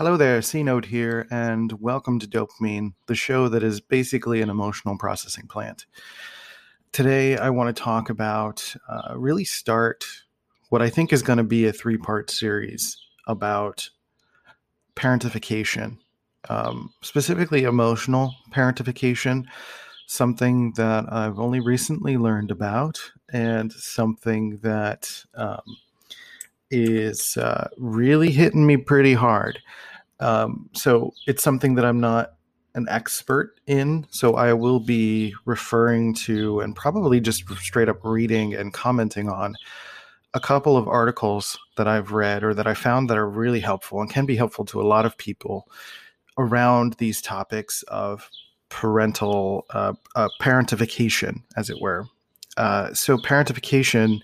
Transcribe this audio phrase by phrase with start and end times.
[0.00, 4.48] Hello there, C Note here, and welcome to Dopamine, the show that is basically an
[4.48, 5.84] emotional processing plant.
[6.90, 10.06] Today, I want to talk about, uh, really start
[10.70, 13.90] what I think is going to be a three part series about
[14.96, 15.98] parentification,
[16.48, 19.44] um, specifically emotional parentification,
[20.06, 22.98] something that I've only recently learned about,
[23.34, 25.60] and something that um,
[26.70, 29.58] is uh, really hitting me pretty hard.
[30.20, 32.34] Um, so it's something that I'm not
[32.74, 34.06] an expert in.
[34.10, 39.56] So I will be referring to and probably just straight up reading and commenting on
[40.34, 44.00] a couple of articles that I've read or that I found that are really helpful
[44.00, 45.66] and can be helpful to a lot of people
[46.38, 48.30] around these topics of
[48.68, 52.06] parental uh, uh, parentification, as it were.
[52.56, 54.20] Uh, so parentification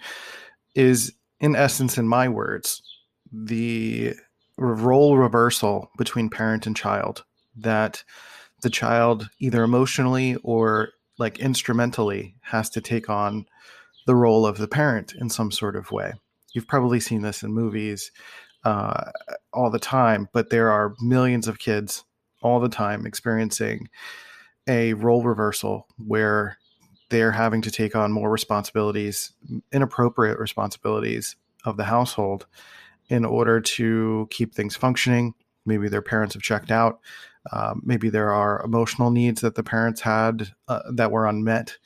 [0.77, 2.83] is, in essence, in my words,
[3.33, 4.15] the
[4.57, 7.25] role reversal between parent and child
[7.57, 8.03] that
[8.63, 13.47] the child either emotionally or like instrumentally has to take on
[14.07, 16.13] the role of the parent in some sort of way.
[16.53, 18.11] You've probably seen this in movies
[18.65, 19.11] uh,
[19.53, 22.05] all the time, but there are millions of kids
[22.43, 23.89] all the time experiencing
[24.69, 26.59] a role reversal where
[27.09, 29.33] they're having to take on more responsibilities,
[29.73, 32.47] inappropriate responsibilities of the household
[33.09, 35.35] in order to keep things functioning.
[35.65, 37.01] Maybe their parents have checked out.
[37.51, 41.77] Uh, maybe there are emotional needs that the parents had uh, that were unmet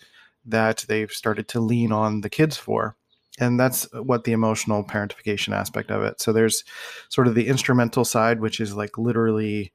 [0.46, 2.96] that they've started to lean on the kids for.
[3.38, 6.20] And that's what the emotional parentification aspect of it.
[6.20, 6.64] So there's
[7.08, 9.72] sort of the instrumental side, which is like literally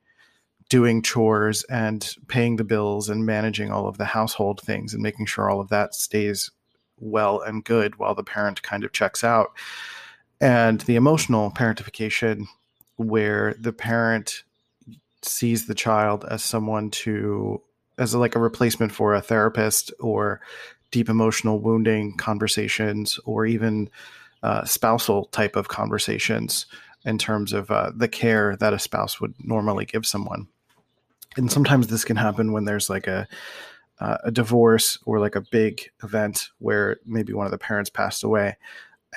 [0.70, 5.28] doing chores and paying the bills and managing all of the household things and making
[5.28, 6.52] sure all of that stays
[6.98, 9.52] well and good while the parent kind of checks out.
[10.42, 12.46] And the emotional parentification,
[12.98, 14.44] where the parent
[15.22, 17.62] sees the child as someone to
[17.98, 20.42] as a, like a replacement for a therapist or
[20.92, 23.90] deep emotional wounding conversations or even
[24.44, 26.66] uh, spousal type of conversations
[27.06, 30.48] in terms of uh, the care that a spouse would normally give someone.
[31.38, 33.28] And sometimes this can happen when there's like a
[34.00, 38.24] uh, a divorce or like a big event where maybe one of the parents passed
[38.24, 38.58] away.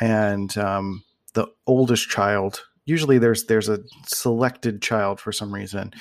[0.00, 1.02] And um,
[1.38, 2.64] the oldest child.
[2.84, 5.92] Usually there's there's a selected child for some reason.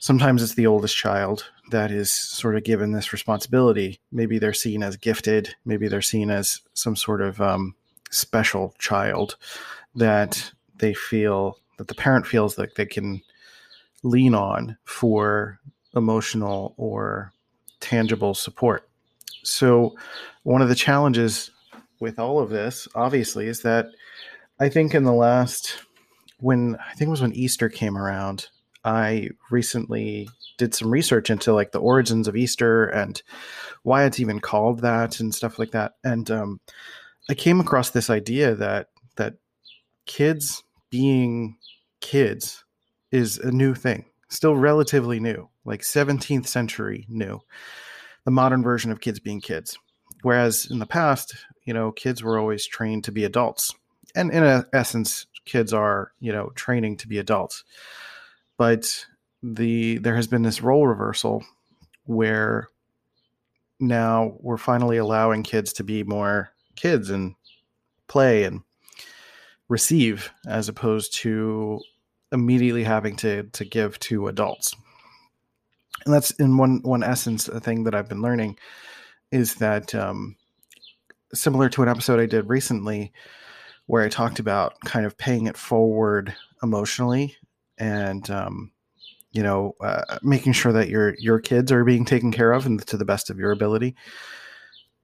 [0.00, 4.00] Sometimes it's the oldest child that is sort of given this responsibility.
[4.12, 5.54] Maybe they're seen as gifted.
[5.64, 7.74] Maybe they're seen as some sort of um,
[8.10, 9.36] special child
[9.94, 13.22] that they feel that the parent feels like they can
[14.02, 15.58] lean on for
[15.94, 17.32] emotional or
[17.80, 18.86] tangible support.
[19.42, 19.96] So,
[20.42, 21.50] one of the challenges
[21.98, 23.86] with all of this, obviously, is that
[24.60, 25.78] I think in the last,
[26.38, 28.48] when I think it was when Easter came around,
[28.84, 30.28] I recently
[30.58, 33.20] did some research into like the origins of Easter and
[33.84, 35.94] why it's even called that and stuff like that.
[36.04, 36.60] And um,
[37.30, 39.36] I came across this idea that that
[40.04, 41.56] kids being
[42.02, 42.62] kids
[43.10, 47.40] is a new thing, still relatively new, like 17th century new.
[48.26, 49.78] The modern version of kids being kids.
[50.22, 51.34] Whereas in the past,
[51.64, 53.74] you know, kids were always trained to be adults.
[54.14, 57.64] And in essence, kids are, you know, training to be adults.
[58.56, 59.06] But
[59.42, 61.44] the there has been this role reversal
[62.04, 62.68] where
[63.78, 67.34] now we're finally allowing kids to be more kids and
[68.06, 68.60] play and
[69.68, 71.80] receive as opposed to
[72.32, 74.74] immediately having to to give to adults
[76.04, 78.58] and that's in one one essence a thing that i've been learning
[79.32, 80.36] is that um,
[81.32, 83.12] similar to an episode i did recently
[83.90, 87.36] where i talked about kind of paying it forward emotionally
[87.78, 88.70] and um,
[89.32, 92.86] you know uh, making sure that your your kids are being taken care of and
[92.86, 93.94] to the best of your ability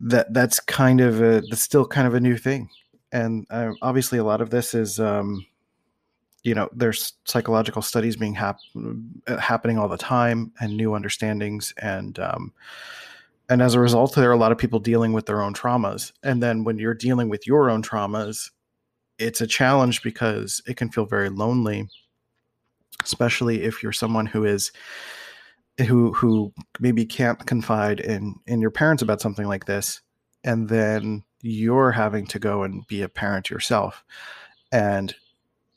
[0.01, 2.69] that that's kind of a that's still kind of a new thing.
[3.13, 5.47] And uh, obviously a lot of this is um,
[6.43, 8.59] you know there's psychological studies being hap-
[9.39, 12.53] happening all the time and new understandings and um,
[13.49, 16.13] and as a result there are a lot of people dealing with their own traumas.
[16.23, 18.51] And then when you're dealing with your own traumas
[19.19, 21.89] it's a challenge because it can feel very lonely
[23.03, 24.73] especially if you're someone who is
[25.87, 30.01] who who maybe can't confide in in your parents about something like this
[30.45, 34.05] and then you're having to go and be a parent yourself.
[34.73, 35.15] And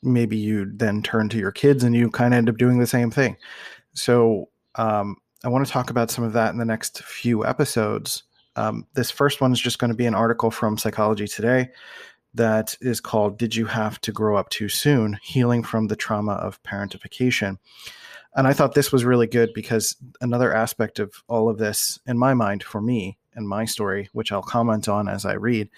[0.02, 2.86] maybe you then turn to your kids and you kind of end up doing the
[2.86, 3.36] same thing.
[3.92, 8.22] So um, i want to talk about some of that in the next few episodes.
[8.56, 11.70] Um, this first one is just going to be an article from psychology today
[12.34, 16.32] that is called did you have to grow up too soon healing from the trauma
[16.32, 17.58] of parentification
[18.34, 22.16] and I thought this was really good because another aspect of all of this, in
[22.16, 25.68] my mind, for me and my story, which I'll comment on as I read,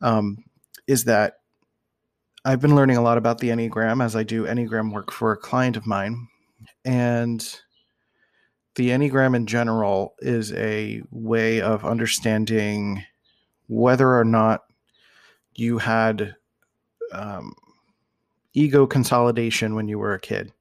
[0.00, 0.44] um,
[0.86, 1.34] is that
[2.44, 5.36] I've been learning a lot about the Enneagram as I do Enneagram work for a
[5.36, 6.28] client of mine.
[6.84, 7.40] And
[8.74, 13.04] the Enneagram in general is a way of understanding
[13.68, 14.62] whether or not
[15.58, 16.34] you had
[17.12, 17.54] um,
[18.54, 20.52] ego consolidation when you were a kid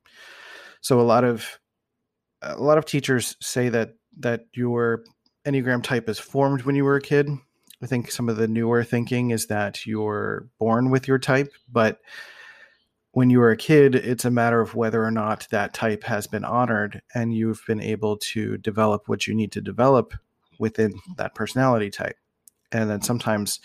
[0.81, 1.59] so a lot of
[2.43, 5.03] a lot of teachers say that that your
[5.45, 7.27] enneagram type is formed when you were a kid.
[7.81, 11.99] I think some of the newer thinking is that you're born with your type, but
[13.11, 16.27] when you were a kid, it's a matter of whether or not that type has
[16.27, 20.13] been honored and you've been able to develop what you need to develop
[20.59, 22.17] within that personality type.
[22.71, 23.59] And then sometimes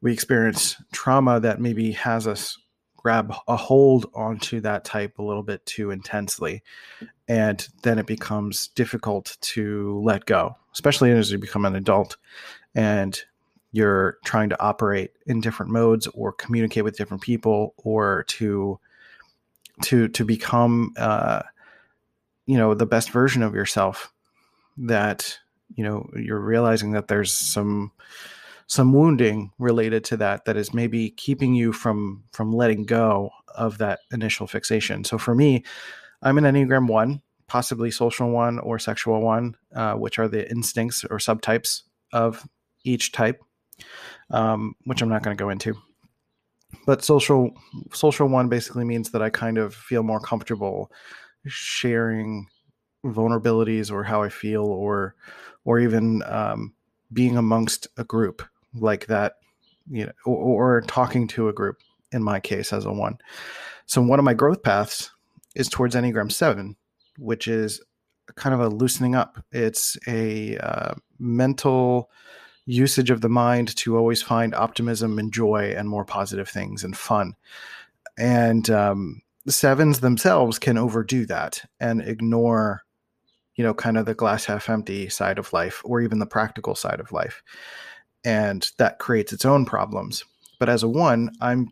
[0.00, 2.56] we experience trauma that maybe has us
[2.96, 6.62] grab a hold onto that type a little bit too intensely.
[7.28, 12.16] And then it becomes difficult to let go, especially as you become an adult
[12.74, 13.18] and
[13.72, 18.78] you're trying to operate in different modes or communicate with different people or to
[19.82, 21.42] to to become uh,
[22.46, 24.12] you know the best version of yourself
[24.76, 25.38] that
[25.74, 27.92] you know you're realizing that there's some
[28.68, 33.78] some wounding related to that that is maybe keeping you from from letting go of
[33.78, 35.02] that initial fixation.
[35.04, 35.64] So for me
[36.22, 41.04] i'm an enneagram one possibly social one or sexual one uh, which are the instincts
[41.04, 41.82] or subtypes
[42.12, 42.46] of
[42.84, 43.42] each type
[44.30, 45.74] um, which i'm not going to go into.
[46.84, 47.50] But social
[47.94, 50.92] social one basically means that i kind of feel more comfortable
[51.46, 52.46] sharing
[53.06, 55.14] vulnerabilities or how i feel or
[55.64, 56.74] or even um,
[57.10, 58.42] being amongst a group
[58.74, 59.34] like that,
[59.90, 61.76] you know, or, or talking to a group
[62.12, 63.18] in my case as a one.
[63.86, 65.10] So one of my growth paths
[65.54, 66.76] is towards Enneagram 7,
[67.18, 67.80] which is
[68.36, 69.42] kind of a loosening up.
[69.52, 72.10] It's a uh, mental
[72.66, 76.96] usage of the mind to always find optimism and joy and more positive things and
[76.96, 77.34] fun.
[78.18, 82.82] And um, sevens themselves can overdo that and ignore,
[83.56, 86.74] you know, kind of the glass half empty side of life or even the practical
[86.74, 87.42] side of life
[88.24, 90.24] and that creates its own problems.
[90.58, 91.70] But as a one, I'm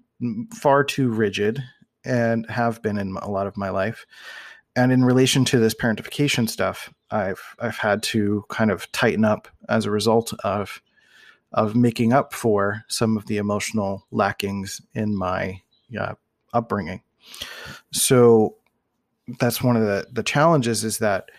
[0.55, 1.63] far too rigid
[2.05, 4.07] and have been in a lot of my life.
[4.75, 9.49] And in relation to this parentification stuff, I've I've had to kind of tighten up
[9.69, 10.83] as a result of
[11.53, 15.63] of making up for some of the emotional lackings in my
[15.99, 16.15] uh,
[16.53, 17.03] upbringing.
[17.93, 18.57] So
[19.39, 21.31] that's one of the the challenges is that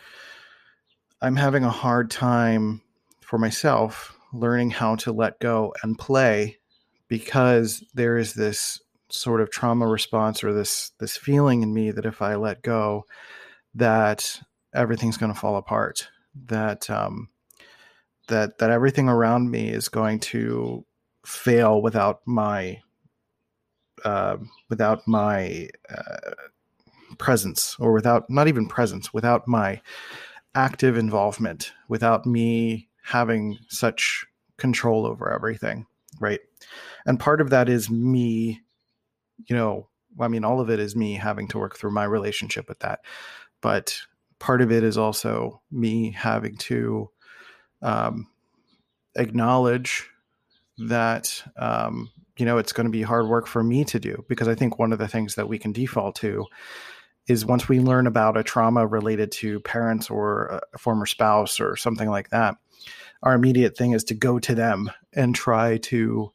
[1.21, 2.81] I'm having a hard time
[3.21, 6.57] for myself learning how to let go and play
[7.07, 12.05] because there is this sort of trauma response or this this feeling in me that
[12.05, 13.05] if I let go
[13.75, 14.41] that
[14.73, 16.09] everything's going to fall apart
[16.47, 17.29] that um
[18.27, 20.85] that that everything around me is going to
[21.25, 22.81] fail without my
[24.05, 24.37] uh,
[24.69, 26.31] without my uh,
[27.17, 29.81] presence or without not even presence without my
[30.53, 34.25] active involvement without me having such
[34.57, 35.85] control over everything,
[36.19, 36.41] right?
[37.05, 38.59] And part of that is me,
[39.47, 39.87] you know,
[40.19, 42.99] I mean, all of it is me having to work through my relationship with that.
[43.61, 43.97] But
[44.39, 47.09] part of it is also me having to
[47.81, 48.27] um,
[49.15, 50.09] acknowledge
[50.77, 54.49] that, um, you know, it's going to be hard work for me to do because
[54.49, 56.45] I think one of the things that we can default to
[57.27, 61.77] is once we learn about a trauma related to parents or a former spouse or
[61.77, 62.55] something like that,
[63.23, 66.31] our immediate thing is to go to them and try to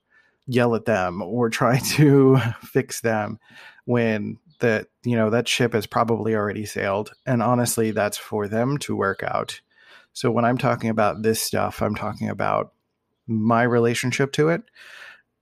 [0.46, 3.38] yell at them or try to fix them
[3.84, 7.12] when that you know that ship has probably already sailed.
[7.26, 9.60] And honestly that's for them to work out.
[10.12, 12.72] So when i'm talking about this stuff i'm talking about
[13.26, 14.62] my relationship to it.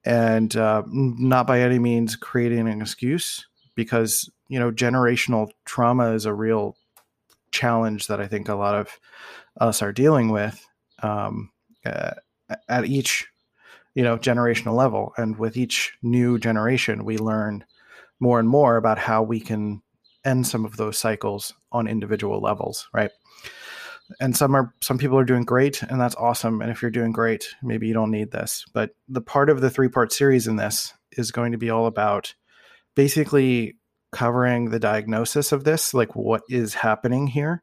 [0.05, 6.25] And uh, not by any means creating an excuse because you know generational trauma is
[6.25, 6.77] a real
[7.53, 8.99] challenge that i think a lot of
[9.61, 10.67] us are dealing with
[11.03, 11.51] um,
[11.85, 12.13] uh,
[12.69, 13.27] at each
[13.95, 15.13] you know generational level.
[15.17, 17.65] And with each new generation we learn
[18.19, 19.83] more and more about how we can
[20.25, 23.11] end some of those cycles on individual levels right?
[24.21, 26.61] And some are some people are doing great and that's awesome.
[26.61, 28.65] And if you're doing great maybe you don't need this.
[28.73, 31.87] But the part of the three part series in this is going to be all
[31.87, 32.35] about
[32.95, 33.77] basically
[34.13, 37.63] covering the diagnosis of this like what is happening here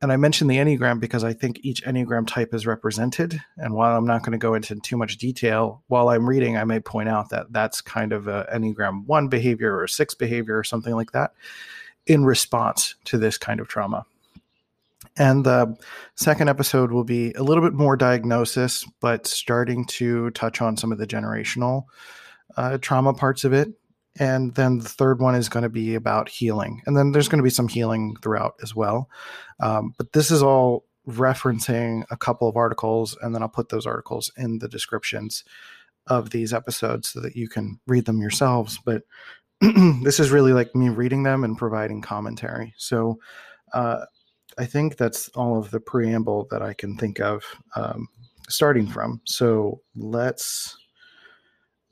[0.00, 3.96] and i mentioned the enneagram because i think each enneagram type is represented and while
[3.96, 7.08] i'm not going to go into too much detail while i'm reading i may point
[7.08, 11.12] out that that's kind of a enneagram 1 behavior or 6 behavior or something like
[11.12, 11.32] that
[12.06, 14.04] in response to this kind of trauma
[15.18, 15.76] and the
[16.14, 20.92] second episode will be a little bit more diagnosis, but starting to touch on some
[20.92, 21.84] of the generational
[22.56, 23.72] uh, trauma parts of it.
[24.18, 26.82] And then the third one is going to be about healing.
[26.86, 29.08] And then there's going to be some healing throughout as well.
[29.60, 33.86] Um, but this is all referencing a couple of articles, and then I'll put those
[33.86, 35.44] articles in the descriptions
[36.06, 38.78] of these episodes so that you can read them yourselves.
[38.84, 39.02] But
[39.60, 42.74] this is really like me reading them and providing commentary.
[42.76, 43.18] So,
[43.72, 44.04] uh,
[44.58, 47.44] I think that's all of the preamble that I can think of
[47.76, 48.08] um,
[48.48, 49.20] starting from.
[49.24, 50.76] So let's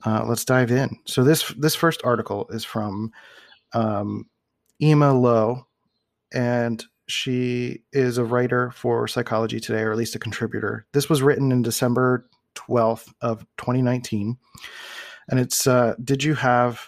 [0.05, 0.97] uh, let's dive in.
[1.05, 3.11] So this this first article is from
[3.73, 4.25] um,
[4.81, 5.67] Imi Lo,
[6.33, 10.85] and she is a writer for Psychology Today, or at least a contributor.
[10.93, 14.37] This was written in December twelfth of 2019,
[15.29, 16.81] and it's uh, "Did you have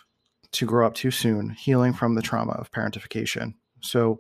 [0.52, 1.52] to grow up too soon?
[1.52, 4.20] Healing from the trauma of parentification." So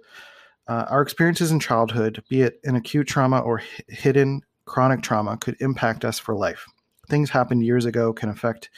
[0.67, 5.35] uh, our experiences in childhood, be it an acute trauma or h- hidden chronic trauma,
[5.35, 6.67] could impact us for life.
[7.09, 8.69] Things happened years ago can affect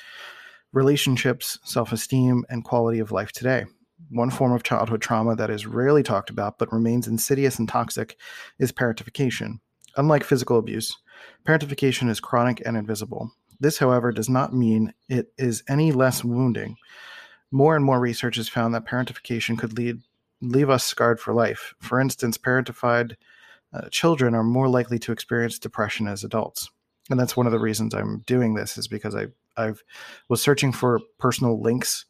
[0.73, 3.65] relationships, self esteem, and quality of life today.
[4.09, 8.17] One form of childhood trauma that is rarely talked about but remains insidious and toxic
[8.57, 9.59] is parentification.
[9.97, 10.97] Unlike physical abuse,
[11.45, 13.31] parentification is chronic and invisible.
[13.59, 16.77] This, however, does not mean it is any less wounding.
[17.51, 20.01] More and more research has found that parentification could lead
[20.41, 21.75] leave us scarred for life.
[21.79, 23.15] For instance, parentified
[23.73, 26.71] uh, children are more likely to experience depression as adults.
[27.11, 29.27] And that's one of the reasons I'm doing this is because I
[29.57, 29.83] I've
[30.29, 32.05] was searching for personal links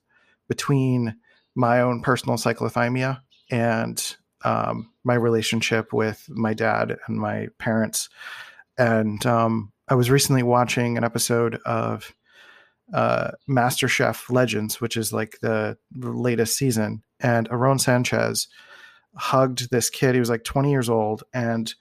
[0.48, 1.16] between
[1.56, 8.10] my own personal cyclothymia and um, my relationship with my dad and my parents.
[8.78, 12.14] And um, I was recently watching an episode of
[12.94, 18.48] uh, Master Chef Legends, which is like the, latest season, and Aaron Sanchez
[19.16, 20.16] hugged this kid.
[20.16, 21.74] He was like 20 years old, and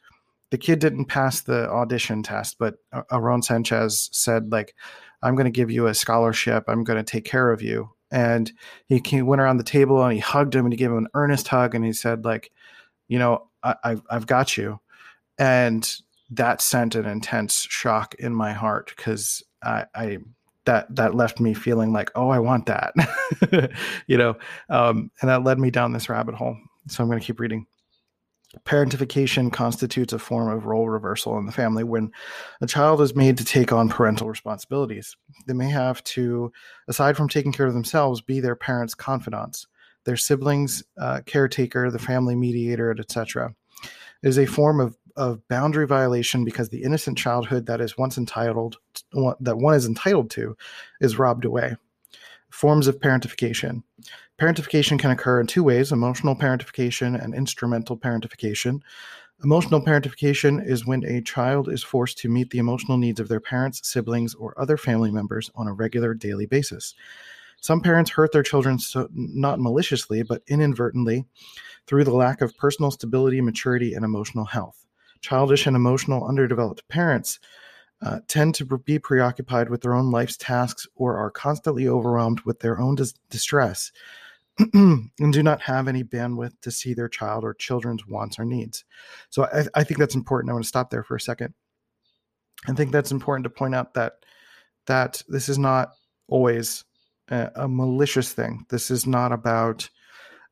[0.51, 2.77] the kid didn't pass the audition test, but
[3.13, 4.75] Aaron Sanchez said like,
[5.23, 6.65] "I'm going to give you a scholarship.
[6.69, 8.51] I'm going to take care of you." And
[8.87, 11.09] he, he went around the table and he hugged him and he gave him an
[11.15, 12.51] earnest hug and he said like,
[13.09, 14.81] "You know, I, I've, I've got you,"
[15.39, 15.89] and
[16.31, 20.19] that sent an intense shock in my heart because I, I
[20.65, 22.95] that that left me feeling like, oh, I want that,
[24.07, 24.37] you know,
[24.69, 26.57] um, and that led me down this rabbit hole.
[26.89, 27.67] So I'm going to keep reading.
[28.65, 32.11] Parentification constitutes a form of role reversal in the family when
[32.61, 35.17] a child is made to take on parental responsibilities.
[35.47, 36.53] They may have to,
[36.89, 39.69] aside from taking care of themselves, be their parents' confidants,
[40.05, 43.55] their siblings' uh, caretaker, the family mediator, etc.
[44.23, 48.17] It is a form of of boundary violation because the innocent childhood that is once
[48.17, 48.79] entitled
[49.41, 50.57] that one is entitled to
[51.01, 51.77] is robbed away.
[52.51, 53.83] Forms of parentification.
[54.41, 58.81] Parentification can occur in two ways emotional parentification and instrumental parentification.
[59.45, 63.41] Emotional parentification is when a child is forced to meet the emotional needs of their
[63.41, 66.95] parents, siblings, or other family members on a regular daily basis.
[67.61, 71.27] Some parents hurt their children so, not maliciously, but inadvertently
[71.87, 74.87] through the lack of personal stability, maturity, and emotional health
[75.21, 77.39] childish and emotional underdeveloped parents
[78.03, 82.61] uh, tend to be preoccupied with their own life's tasks or are constantly overwhelmed with
[82.61, 83.93] their own dis- distress
[84.75, 88.85] and do not have any bandwidth to see their child or children's wants or needs.
[89.31, 90.51] So I, I think that's important.
[90.51, 91.55] I want to stop there for a second.
[92.69, 94.15] I think that's important to point out that
[94.87, 95.93] that this is not
[96.29, 96.85] always
[97.29, 98.67] a, a malicious thing.
[98.71, 99.89] This is not about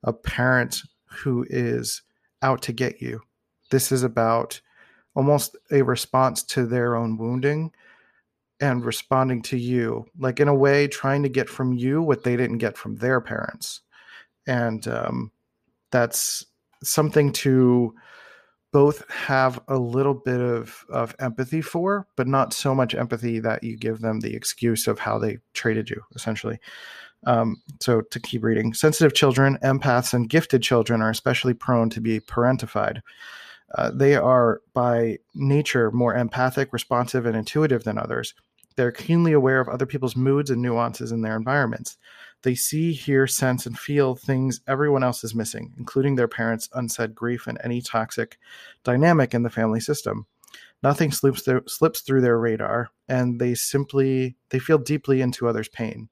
[0.04, 2.02] a parent who is
[2.42, 3.20] out to get you
[3.70, 4.60] this is about
[5.14, 7.72] almost a response to their own wounding
[8.60, 12.36] and responding to you, like in a way, trying to get from you what they
[12.36, 13.82] didn't get from their parents.
[14.48, 15.30] And um,
[15.92, 16.44] that's
[16.82, 17.94] something to
[18.72, 23.62] both have a little bit of, of empathy for, but not so much empathy that
[23.62, 26.58] you give them the excuse of how they treated you, essentially.
[27.24, 32.00] Um, so to keep reading, sensitive children, empaths, and gifted children are especially prone to
[32.00, 33.00] be parentified.
[33.76, 38.34] Uh, they are by nature more empathic, responsive, and intuitive than others.
[38.76, 41.96] They're keenly aware of other people's moods and nuances in their environments.
[42.42, 47.14] They see, hear, sense, and feel things everyone else is missing, including their parents' unsaid
[47.14, 48.38] grief and any toxic
[48.84, 50.26] dynamic in the family system.
[50.82, 55.68] Nothing slips, their, slips through their radar, and they simply they feel deeply into others'
[55.68, 56.08] pain.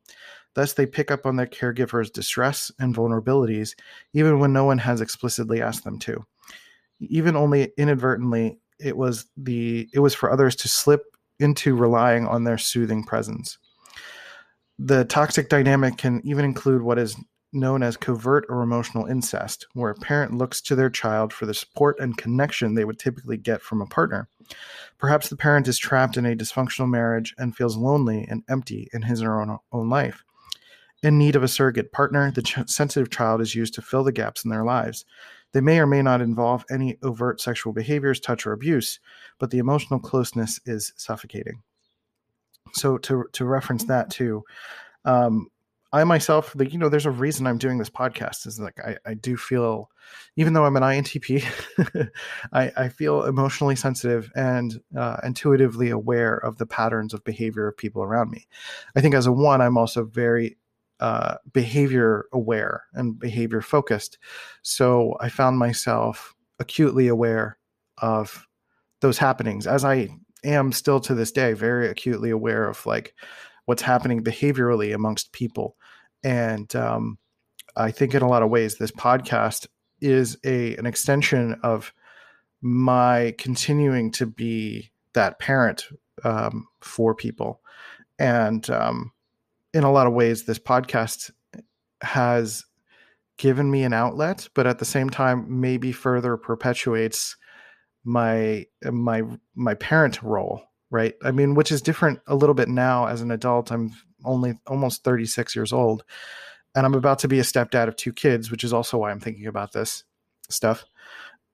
[0.55, 3.77] Thus, they pick up on their caregiver's distress and vulnerabilities,
[4.13, 6.25] even when no one has explicitly asked them to.
[6.99, 11.03] Even only inadvertently, it was the it was for others to slip
[11.39, 13.59] into relying on their soothing presence.
[14.79, 17.17] The toxic dynamic can even include what is
[17.53, 21.55] known as covert or emotional incest, where a parent looks to their child for the
[21.55, 24.29] support and connection they would typically get from a partner.
[24.99, 29.03] Perhaps the parent is trapped in a dysfunctional marriage and feels lonely and empty in
[29.03, 30.25] his or her own, life.
[31.03, 34.13] In need of a surrogate partner, the ch- sensitive child is used to fill the
[34.13, 35.05] gaps in their lives.
[35.53, 39.01] They may or may not involve any overt sexual behaviors, touch, or abuse,
[39.39, 41.63] but the emotional closeness is suffocating.
[42.73, 44.45] So, to, to reference that too,
[45.05, 45.49] um,
[45.93, 48.97] I myself, like, you know, there's a reason I'm doing this podcast is like, I,
[49.07, 49.89] I do feel,
[50.37, 52.11] even though I'm an INTP,
[52.53, 57.77] I, I feel emotionally sensitive and uh, intuitively aware of the patterns of behavior of
[57.77, 58.47] people around me.
[58.97, 60.59] I think as a one, I'm also very
[60.99, 64.19] uh, behavior aware and behavior focused.
[64.63, 67.59] So I found myself acutely aware
[67.99, 68.47] of
[69.01, 70.09] those happenings as I
[70.45, 73.15] am still to this day very acutely aware of like
[73.65, 75.77] what's happening behaviorally amongst people.
[76.25, 77.19] And um,
[77.77, 79.67] I think in a lot of ways, this podcast
[80.01, 81.93] is a an extension of
[82.63, 85.87] my continuing to be that parent
[86.25, 87.61] um, for people.
[88.19, 89.13] And um,
[89.75, 91.31] in a lot of ways, this podcast
[92.03, 92.65] has
[93.37, 97.37] given me an outlet, but at the same time, maybe further perpetuates
[98.07, 99.23] my my
[99.55, 101.15] my parent role right?
[101.25, 103.73] I mean which is different a little bit now as an adult.
[103.73, 103.93] I'm
[104.25, 106.05] only almost 36 years old
[106.75, 109.21] and i'm about to be a stepdad of two kids which is also why i'm
[109.21, 110.05] thinking about this
[110.49, 110.85] stuff.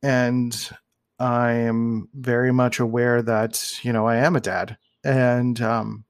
[0.02, 0.56] And
[1.18, 6.04] i am very much aware that you know i am a dad and um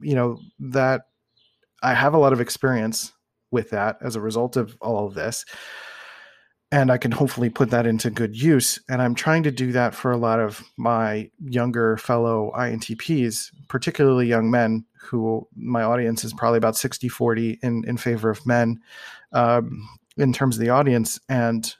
[0.00, 1.02] you know that
[1.82, 3.12] I have a lot of experience
[3.50, 5.44] with that as a result of all of this.
[6.70, 8.78] And I can hopefully put that into good use.
[8.90, 14.26] And I'm trying to do that for a lot of my younger fellow INTPs, particularly
[14.26, 18.80] young men who my audience is probably about 60 40 in, in favor of men
[19.32, 21.74] um, in terms of the audience, and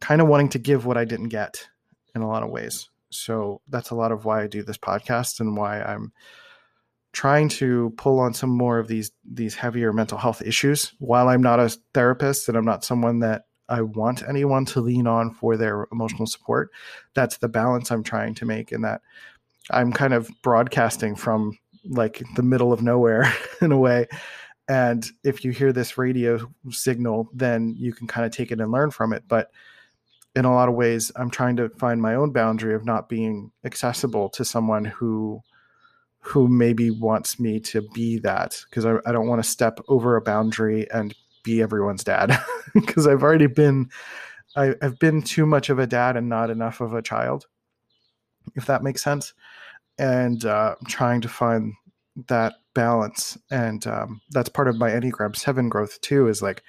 [0.00, 1.66] kind of wanting to give what I didn't get
[2.14, 2.88] in a lot of ways.
[3.10, 6.12] So that's a lot of why I do this podcast and why I'm
[7.14, 11.40] trying to pull on some more of these these heavier mental health issues while i'm
[11.40, 15.56] not a therapist and i'm not someone that i want anyone to lean on for
[15.56, 16.70] their emotional support.
[17.14, 19.00] That's the balance i'm trying to make and that
[19.70, 24.06] i'm kind of broadcasting from like the middle of nowhere in a way.
[24.66, 28.72] And if you hear this radio signal then you can kind of take it and
[28.72, 29.24] learn from it.
[29.28, 29.50] But
[30.34, 33.52] in a lot of ways i'm trying to find my own boundary of not being
[33.64, 35.40] accessible to someone who
[36.24, 38.58] who maybe wants me to be that.
[38.68, 42.36] Because I, I don't want to step over a boundary and be everyone's dad
[42.74, 43.90] because I've already been
[44.56, 47.46] I, I've been too much of a dad and not enough of a child,
[48.54, 49.34] if that makes sense.
[49.98, 51.74] And uh, I'm trying to find
[52.28, 56.28] that balance, and um, that's part of my Enneagram Seven growth too.
[56.28, 56.62] Is like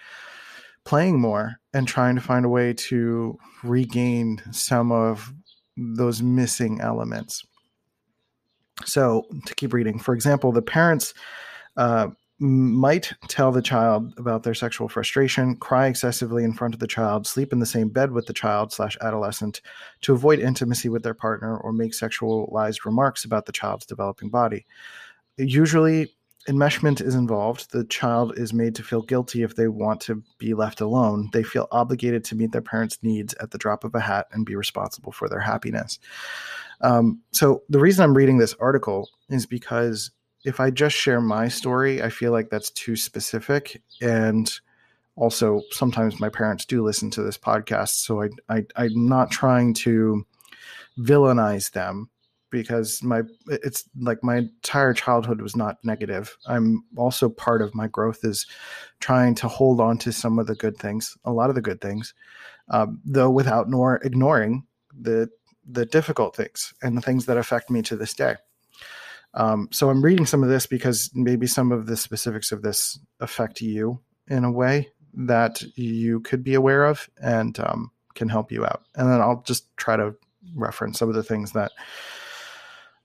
[0.83, 5.33] playing more and trying to find a way to regain some of
[5.75, 7.43] those missing elements.
[8.85, 11.13] So, to keep reading, for example, the parents
[11.77, 16.87] uh, might tell the child about their sexual frustration, cry excessively in front of the
[16.87, 19.61] child, sleep in the same bed with the child slash adolescent
[20.01, 24.65] to avoid intimacy with their partner, or make sexualized remarks about the child's developing body.
[25.37, 26.13] Usually,
[26.49, 27.71] enmeshment is involved.
[27.71, 31.29] The child is made to feel guilty if they want to be left alone.
[31.31, 34.45] They feel obligated to meet their parents' needs at the drop of a hat and
[34.45, 35.99] be responsible for their happiness.
[36.81, 40.11] Um, so the reason I'm reading this article is because
[40.45, 43.81] if I just share my story, I feel like that's too specific.
[44.01, 44.51] And
[45.15, 49.73] also, sometimes my parents do listen to this podcast, so I, I I'm not trying
[49.75, 50.25] to
[50.99, 52.09] villainize them
[52.49, 56.37] because my it's like my entire childhood was not negative.
[56.47, 58.45] I'm also part of my growth is
[58.99, 61.81] trying to hold on to some of the good things, a lot of the good
[61.81, 62.13] things,
[62.69, 64.65] um, though without nor ignoring
[64.99, 65.29] the
[65.65, 68.35] the difficult things and the things that affect me to this day.
[69.35, 72.99] Um, so I'm reading some of this because maybe some of the specifics of this
[73.19, 78.51] affect you in a way that you could be aware of and um, can help
[78.51, 78.83] you out.
[78.95, 80.15] And then I'll just try to
[80.55, 81.71] reference some of the things that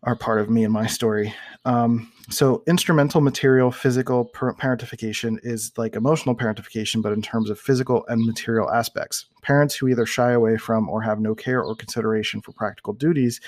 [0.03, 1.35] are part of me and my story.
[1.65, 8.07] Um, so, instrumental material physical parentification is like emotional parentification, but in terms of physical
[8.07, 9.27] and material aspects.
[9.43, 13.41] Parents who either shy away from or have no care or consideration for practical duties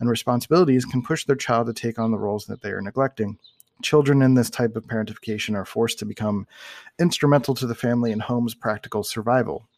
[0.00, 3.38] and responsibilities can push their child to take on the roles that they are neglecting.
[3.82, 6.46] Children in this type of parentification are forced to become
[6.98, 9.68] instrumental to the family and home's practical survival.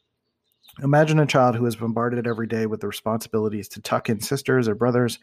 [0.82, 4.68] Imagine a child who is bombarded every day with the responsibilities to tuck in sisters
[4.68, 5.18] or brothers,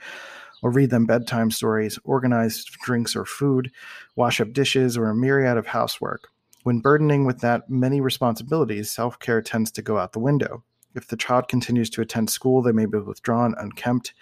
[0.61, 3.71] or read them bedtime stories, organize drinks or food,
[4.15, 6.29] wash up dishes, or a myriad of housework.
[6.63, 10.63] When burdening with that many responsibilities, self care tends to go out the window.
[10.95, 14.13] If the child continues to attend school, they may be withdrawn, unkempt,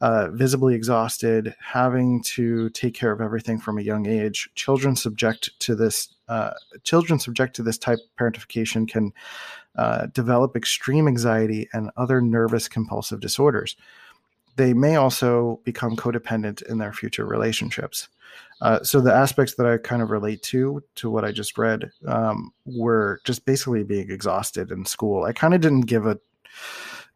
[0.00, 4.50] uh, visibly exhausted, having to take care of everything from a young age.
[4.54, 6.52] Children subject to this uh,
[6.84, 9.12] children subject to this type of parentification can
[9.76, 13.76] uh, develop extreme anxiety and other nervous compulsive disorders.
[14.56, 18.08] They may also become codependent in their future relationships.
[18.60, 21.90] Uh, so the aspects that I kind of relate to to what I just read
[22.06, 25.24] um, were just basically being exhausted in school.
[25.24, 26.18] I kind of didn't give a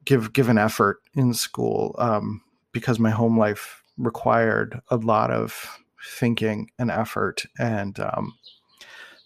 [0.05, 5.79] give give an effort in school um, because my home life required a lot of
[6.19, 8.35] thinking and effort and um,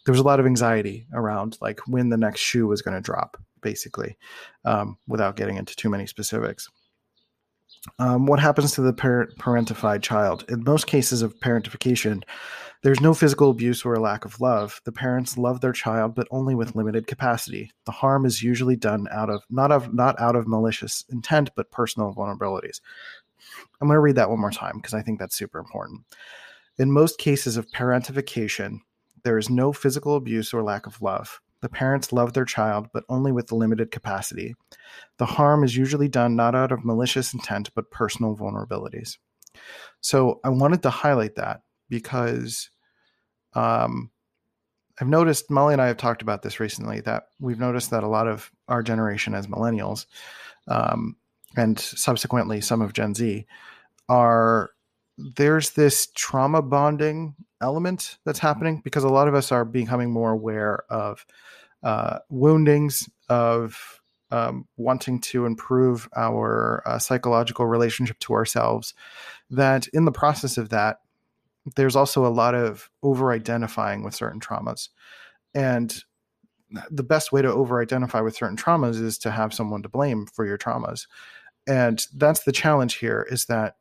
[0.05, 3.01] there was a lot of anxiety around like when the next shoe was going to
[3.01, 4.17] drop basically
[4.65, 6.69] um, without getting into too many specifics
[7.99, 10.45] um, what happens to the parent parentified child?
[10.49, 12.23] In most cases of parentification
[12.83, 14.81] there's no physical abuse or a lack of love.
[14.85, 17.71] The parents love their child but only with limited capacity.
[17.85, 21.71] The harm is usually done out of not of not out of malicious intent but
[21.71, 22.81] personal vulnerabilities.
[23.81, 26.03] I'm going to read that one more time because i think that's super important.
[26.79, 28.79] In most cases of parentification
[29.25, 31.41] there is no physical abuse or lack of love.
[31.63, 34.55] The parents love their child, but only with limited capacity.
[35.19, 39.19] The harm is usually done not out of malicious intent, but personal vulnerabilities.
[40.01, 42.71] So I wanted to highlight that because
[43.55, 44.11] um,
[45.01, 48.09] I've noticed, Molly and I have talked about this recently, that we've noticed that a
[48.09, 50.07] lot of our generation as millennials,
[50.69, 51.17] um,
[51.57, 53.47] and subsequently some of Gen Z,
[54.09, 54.71] are
[55.37, 60.31] there's this trauma bonding element that's happening because a lot of us are becoming more
[60.31, 61.25] aware of
[61.83, 68.95] uh, woundings, of um, wanting to improve our uh, psychological relationship to ourselves.
[69.51, 71.01] That in the process of that,
[71.77, 74.89] there's also a lot of over identifying with certain traumas.
[75.55, 76.03] And
[76.91, 80.27] the best way to over identify with certain traumas is to have someone to blame
[80.27, 81.07] for your traumas.
[81.67, 83.77] And that's the challenge here is that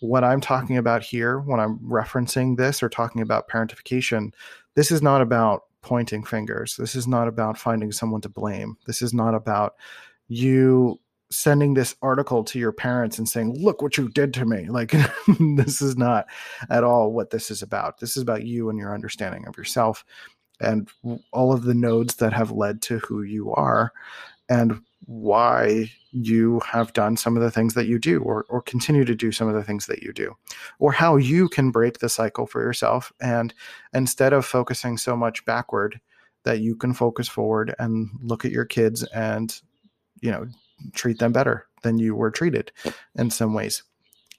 [0.00, 4.32] what I'm talking about here when I'm referencing this or talking about parentification,
[4.74, 6.76] this is not about pointing fingers.
[6.76, 8.76] This is not about finding someone to blame.
[8.86, 9.74] This is not about
[10.28, 14.68] you sending this article to your parents and saying, Look what you did to me.
[14.68, 14.90] Like,
[15.56, 16.26] this is not
[16.70, 17.98] at all what this is about.
[17.98, 20.04] This is about you and your understanding of yourself
[20.60, 20.88] and
[21.32, 23.92] all of the nodes that have led to who you are
[24.48, 29.04] and why you have done some of the things that you do or, or continue
[29.04, 30.34] to do some of the things that you do
[30.78, 33.12] or how you can break the cycle for yourself.
[33.20, 33.52] And
[33.92, 36.00] instead of focusing so much backward
[36.44, 39.60] that you can focus forward and look at your kids and
[40.20, 40.46] you know
[40.94, 42.72] treat them better than you were treated
[43.16, 43.82] in some ways.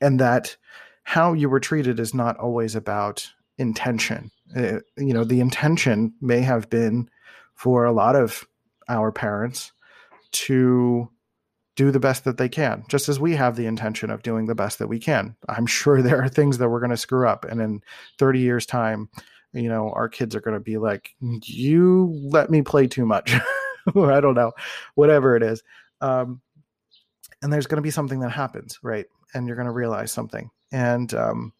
[0.01, 0.55] And that
[1.03, 4.31] how you were treated is not always about intention.
[4.55, 7.09] Uh, you know the intention may have been
[7.53, 8.45] for a lot of
[8.89, 9.71] our parents
[10.31, 11.09] to
[11.77, 14.55] do the best that they can, just as we have the intention of doing the
[14.55, 15.35] best that we can.
[15.47, 17.45] I'm sure there are things that we're going to screw up.
[17.45, 17.81] And in
[18.17, 19.09] 30 years' time,
[19.53, 23.35] you know, our kids are going to be like, you let me play too much,
[23.95, 24.51] or I don't know,
[24.95, 25.63] whatever it is.
[26.01, 26.41] Um,
[27.41, 29.05] and there's going to be something that happens, right?
[29.33, 30.49] And you're going to realize something.
[30.71, 31.53] And, um,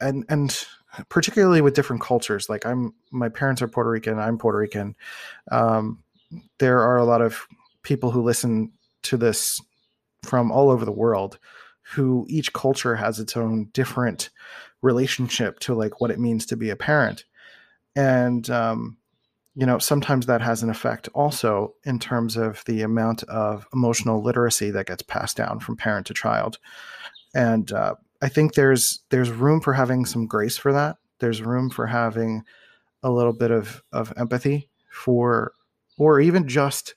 [0.00, 0.64] and, and
[1.08, 4.94] particularly with different cultures, like I'm, my parents are Puerto Rican, I'm Puerto Rican.
[5.50, 6.02] Um,
[6.58, 7.46] there are a lot of
[7.84, 9.60] people who listen to this
[10.24, 11.38] from all over the world
[11.92, 14.30] who each culture has its own different
[14.82, 17.24] relationship to like what it means to be a parent.
[17.94, 18.96] And um,
[19.54, 24.22] you know sometimes that has an effect also in terms of the amount of emotional
[24.22, 26.58] literacy that gets passed down from parent to child.
[27.34, 30.96] And uh, i think there's there's room for having some grace for that.
[31.20, 32.42] There's room for having
[33.02, 35.52] a little bit of of empathy for
[35.98, 36.94] or even just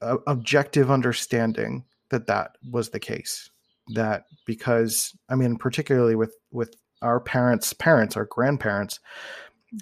[0.00, 3.50] objective understanding that that was the case.
[3.94, 8.98] That because i mean particularly with with our parents parents our grandparents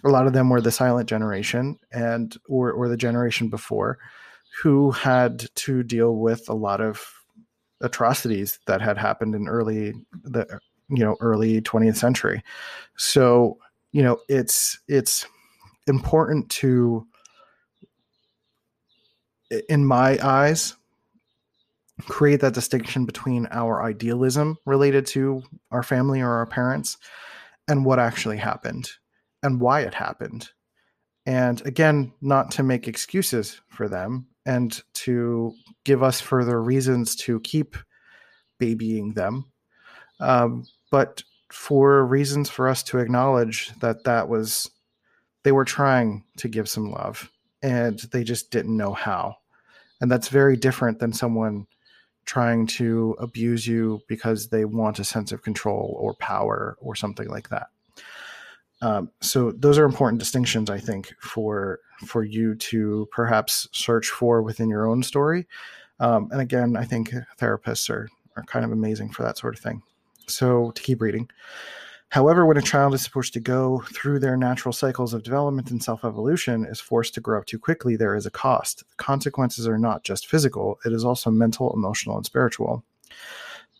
[0.04, 3.98] a lot of them were the silent generation and or or the generation before
[4.62, 7.06] who had to deal with a lot of
[7.80, 12.42] atrocities that had happened in early the you know early 20th century.
[12.96, 13.58] So
[13.92, 15.26] you know it's it's
[15.86, 17.06] important to
[19.68, 20.74] in my eyes
[22.02, 26.96] create that distinction between our idealism related to our family or our parents
[27.68, 28.90] and what actually happened
[29.42, 30.48] and why it happened.
[31.26, 37.40] And again not to make excuses for them and to give us further reasons to
[37.40, 37.76] keep
[38.58, 39.46] babying them
[40.20, 44.70] um, but for reasons for us to acknowledge that that was
[45.44, 47.30] they were trying to give some love
[47.62, 49.36] and they just didn't know how
[50.00, 51.66] and that's very different than someone
[52.24, 57.28] trying to abuse you because they want a sense of control or power or something
[57.28, 57.68] like that.
[58.80, 64.42] Um, so those are important distinctions i think for for you to perhaps search for
[64.42, 65.46] within your own story.
[66.00, 69.60] Um, and again i think therapists are are kind of amazing for that sort of
[69.60, 69.82] thing.
[70.26, 71.28] So to keep reading.
[72.14, 75.82] However, when a child is supposed to go through their natural cycles of development and
[75.82, 78.84] self evolution is forced to grow up too quickly, there is a cost.
[78.88, 82.84] The consequences are not just physical, it is also mental, emotional, and spiritual.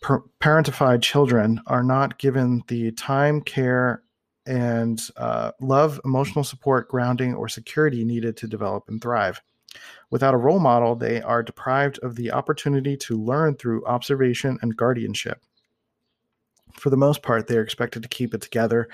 [0.01, 4.03] Per- parentified children are not given the time, care,
[4.45, 9.41] and uh, love, emotional support, grounding, or security needed to develop and thrive.
[10.09, 14.75] Without a role model, they are deprived of the opportunity to learn through observation and
[14.75, 15.41] guardianship
[16.77, 18.87] for the most part, they are expected to keep it together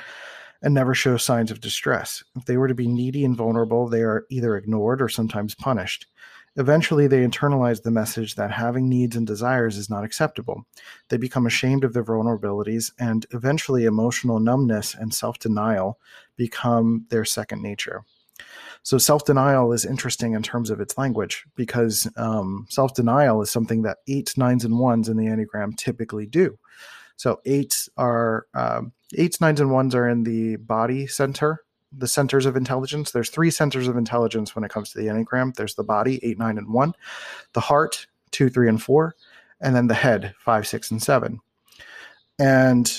[0.61, 2.23] and never show signs of distress.
[2.35, 6.05] If they were to be needy and vulnerable, they are either ignored or sometimes punished.
[6.57, 10.65] Eventually, they internalize the message that having needs and desires is not acceptable.
[11.07, 15.97] They become ashamed of their vulnerabilities, and eventually, emotional numbness and self denial
[16.35, 18.03] become their second nature.
[18.83, 23.49] So, self denial is interesting in terms of its language because um, self denial is
[23.49, 26.57] something that eights, nines, and ones in the Enneagram typically do.
[27.21, 31.63] So eights are um, eights, nines, and ones are in the body center,
[31.95, 33.11] the centers of intelligence.
[33.11, 35.53] There's three centers of intelligence when it comes to the Enneagram.
[35.53, 36.95] There's the body, eight, nine, and one,
[37.53, 39.13] the heart, two, three, and four,
[39.59, 41.39] and then the head, five, six, and seven.
[42.39, 42.91] And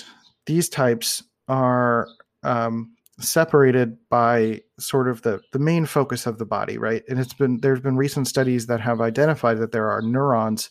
[0.47, 2.07] these types are
[2.45, 7.03] um, separated by sort of the the main focus of the body, right?
[7.09, 10.71] And it's been there's been recent studies that have identified that there are neurons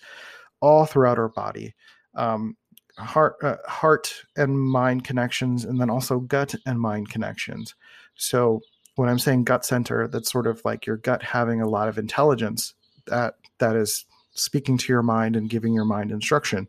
[0.62, 1.76] all throughout our body.
[2.16, 2.56] Um,
[3.02, 7.76] heart uh, heart and mind connections and then also gut and mind connections.
[8.16, 8.62] So
[8.96, 11.98] when i'm saying gut center that's sort of like your gut having a lot of
[11.98, 12.74] intelligence
[13.08, 16.68] that that is speaking to your mind and giving your mind instruction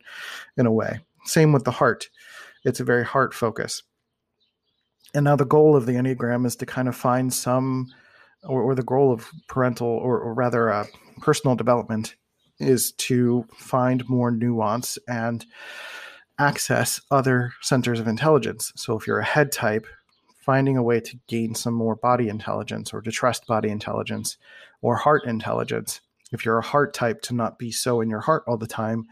[0.56, 1.00] in a way.
[1.24, 2.08] Same with the heart.
[2.64, 3.82] It's a very heart focus.
[5.14, 7.92] And now the goal of the enneagram is to kind of find some
[8.42, 10.86] or, or the goal of parental or, or rather uh,
[11.20, 12.16] personal development
[12.58, 15.44] is to find more nuance and
[16.38, 18.72] access other centers of intelligence.
[18.76, 19.86] So if you're a head type,
[20.42, 24.36] finding a way to gain some more body intelligence or to trust body intelligence
[24.80, 26.00] or heart intelligence.
[26.32, 29.04] If you're a heart type, to not be so in your heart all the time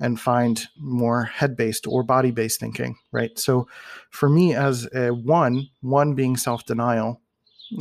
[0.00, 3.36] and find more head based or body based thinking, right?
[3.36, 3.66] So
[4.10, 7.20] for me, as a one, one being self denial,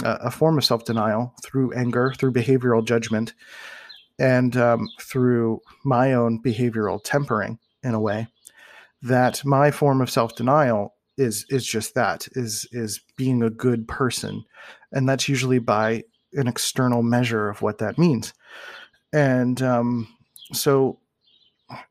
[0.04, 3.36] a form of self denial through anger, through behavioral judgment,
[4.18, 8.28] and um, through my own behavioral tempering in a way
[9.08, 14.44] that my form of self-denial is is just that is is being a good person.
[14.92, 18.34] And that's usually by an external measure of what that means.
[19.14, 20.08] And um,
[20.54, 21.00] so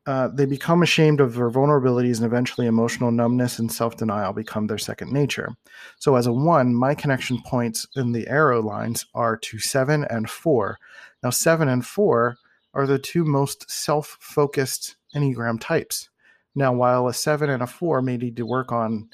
[0.07, 4.77] uh, they become ashamed of their vulnerabilities and eventually emotional numbness and self-denial become their
[4.77, 5.55] second nature.
[5.99, 10.29] So as a one my connection points in the arrow lines are to seven and
[10.29, 10.77] four.
[11.21, 12.37] Now seven and four
[12.73, 16.09] are the two most self-focused enneagram types
[16.57, 19.09] now, while a seven and a four may need to work on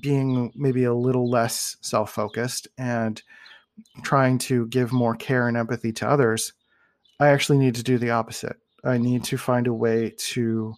[0.00, 3.22] being maybe a little less self focused and
[4.02, 6.52] trying to give more care and empathy to others,
[7.18, 8.56] I actually need to do the opposite.
[8.84, 10.74] I need to find a way to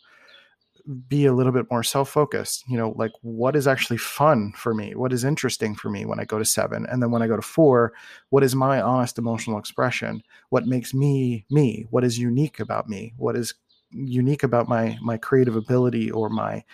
[1.09, 2.63] be a little bit more self focused.
[2.69, 4.95] You know, like what is actually fun for me?
[4.95, 6.87] What is interesting for me when I go to seven?
[6.89, 7.95] And then when I go to four,
[8.31, 10.23] what is my honest emotional expression?
[10.51, 11.89] What makes me me?
[11.91, 13.13] What is unique about me?
[13.17, 13.55] What is
[13.97, 16.65] unique about my my creative ability or my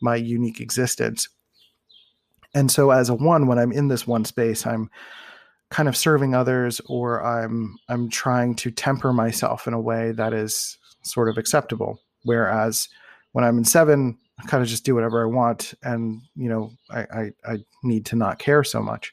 [0.00, 1.28] my unique existence.
[2.54, 4.90] And so as a one when i'm in this one space i'm
[5.70, 10.32] kind of serving others or i'm i'm trying to temper myself in a way that
[10.32, 12.00] is sort of acceptable.
[12.24, 12.88] Whereas
[13.32, 16.72] when i'm in seven i kind of just do whatever i want and you know
[16.90, 19.12] i i, I need to not care so much.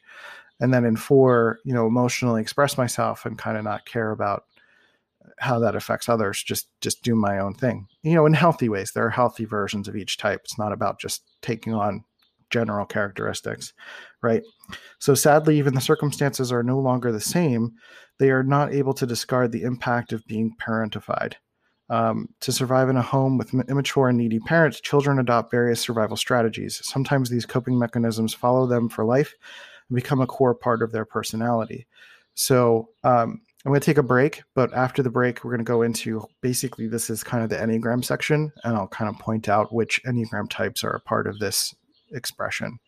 [0.60, 4.44] And then in four you know emotionally express myself and kind of not care about
[5.38, 7.86] how that affects others just just do my own thing.
[8.02, 10.40] You know in healthy ways there are healthy versions of each type.
[10.44, 12.04] It's not about just taking on
[12.50, 13.72] general characteristics
[14.24, 14.42] right?
[14.98, 17.72] So sadly even the circumstances are no longer the same.
[18.18, 21.34] They are not able to discard the impact of being parentified.
[21.90, 26.16] Um, to survive in a home with immature and needy parents children adopt various survival
[26.16, 26.80] strategies.
[26.82, 29.34] Sometimes these coping mechanisms follow them for life
[29.90, 31.86] and become a core part of their personality.
[32.32, 35.64] So um, I'm going to take a break, but after the break, we're going to
[35.64, 39.48] go into basically this is kind of the Enneagram section, and I'll kind of point
[39.48, 41.74] out which Enneagram types are a part of this
[42.12, 42.78] expression.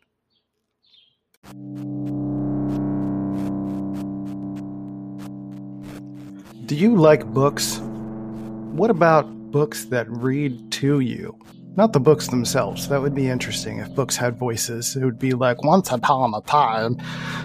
[6.67, 7.79] Do you like books?
[7.79, 11.39] What about books that read to you?
[11.77, 12.89] Not the books themselves.
[12.89, 14.95] That would be interesting if books had voices.
[14.95, 16.99] It would be like once upon a time.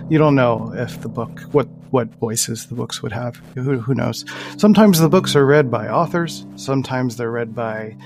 [0.10, 3.36] You don't know if the book what what voices the books would have.
[3.56, 4.26] Who, who knows?
[4.58, 6.46] Sometimes the books are read by authors.
[6.56, 7.98] Sometimes they're read by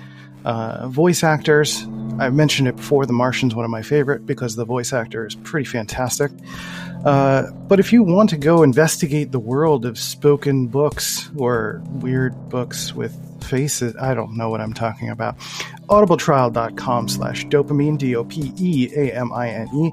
[0.44, 1.84] uh, voice actors.
[2.20, 3.06] I mentioned it before.
[3.06, 6.32] The Martian's one of my favorite because the voice actor is pretty fantastic.
[7.04, 12.50] Uh, but if you want to go investigate the world of spoken books or weird
[12.50, 15.36] books with faces, I don't know what I'm talking about.
[15.88, 19.92] Audibletrial.com slash dopeamine, D O P E A M I N E.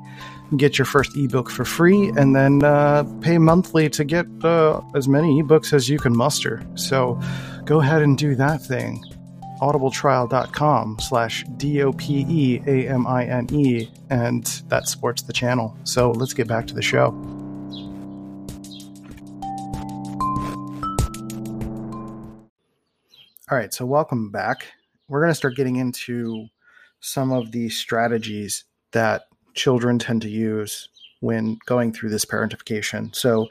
[0.57, 5.09] Get your first ebook for free and then uh, pay monthly to get uh, as
[5.09, 6.63] many ebooks as you can muster.
[6.75, 7.19] So
[7.65, 9.03] go ahead and do that thing
[9.63, 12.59] audibletrial.com slash d-o-p-e-a-m-i-n-e
[14.11, 17.07] and that supports the channel so let's get back to the show
[23.49, 24.67] all right so welcome back
[25.13, 26.47] we're going to start getting into
[27.01, 30.89] some of the strategies that children tend to use
[31.21, 33.47] when going through this parentification so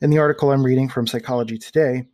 [0.00, 2.06] in the article i'm reading from psychology today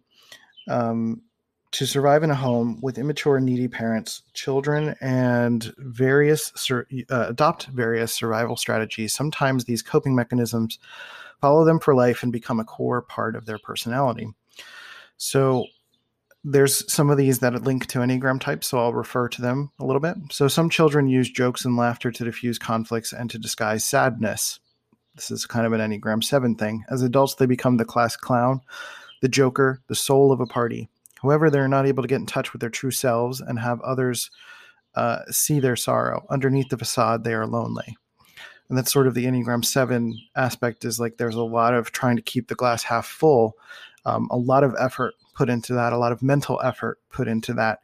[0.69, 1.23] um,
[1.71, 7.27] to survive in a home with immature and needy parents, children, and various sur- uh,
[7.29, 9.15] adopt various survival strategies.
[9.15, 10.81] Sometimes these coping mechanisms
[11.41, 14.29] follow them for life and become a core part of their personality.
[15.17, 15.67] So
[16.43, 19.85] there's some of these that link to Enneagram types, so I'll refer to them a
[19.85, 20.17] little bit.
[20.31, 24.59] So some children use jokes and laughter to diffuse conflicts and to disguise sadness.
[25.15, 26.85] This is kind of an Enneagram 7 thing.
[26.89, 28.61] As adults, they become the class clown,
[29.21, 30.89] the joker, the soul of a party.
[31.21, 34.31] However, they're not able to get in touch with their true selves and have others
[34.95, 36.27] uh, see their sorrow.
[36.31, 37.97] Underneath the facade, they are lonely.
[38.69, 42.17] And that's sort of the Enneagram 7 aspect is like there's a lot of trying
[42.17, 43.55] to keep the glass half full,
[44.07, 47.55] um, a lot of effort put into that, a lot of mental effort put into
[47.55, 47.81] that.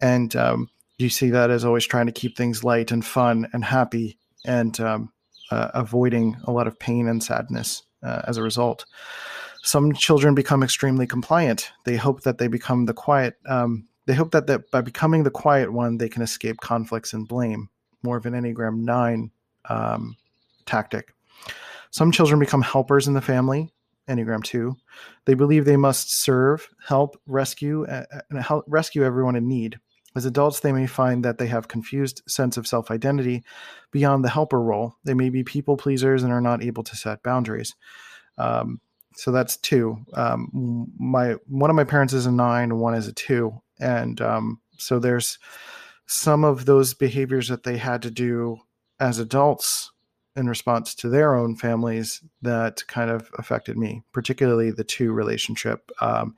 [0.00, 3.64] And um, you see that as always trying to keep things light and fun and
[3.64, 5.12] happy and um,
[5.50, 8.86] uh, avoiding a lot of pain and sadness uh, as a result.
[9.62, 11.72] Some children become extremely compliant.
[11.84, 13.38] They hope that they become the quiet.
[13.46, 17.26] Um, they hope that, that by becoming the quiet one, they can escape conflicts and
[17.26, 17.70] blame.
[18.02, 19.30] More of an Enneagram 9
[19.70, 20.16] um,
[20.66, 21.14] tactic.
[21.90, 23.72] Some children become helpers in the family,
[24.08, 24.74] Enneagram 2.
[25.24, 29.78] They believe they must serve, help, rescue, uh, and help rescue everyone in need.
[30.16, 33.42] As adults, they may find that they have confused sense of self-identity
[33.90, 34.94] beyond the helper role.
[35.04, 37.74] They may be people pleasers and are not able to set boundaries.
[38.38, 38.80] Um,
[39.16, 39.98] so that's two.
[40.14, 44.60] Um, my one of my parents is a nine, one is a two, and um,
[44.76, 45.38] so there's
[46.06, 48.58] some of those behaviors that they had to do
[49.00, 49.90] as adults
[50.36, 55.90] in response to their own families that kind of affected me, particularly the two relationship.
[56.00, 56.34] Um,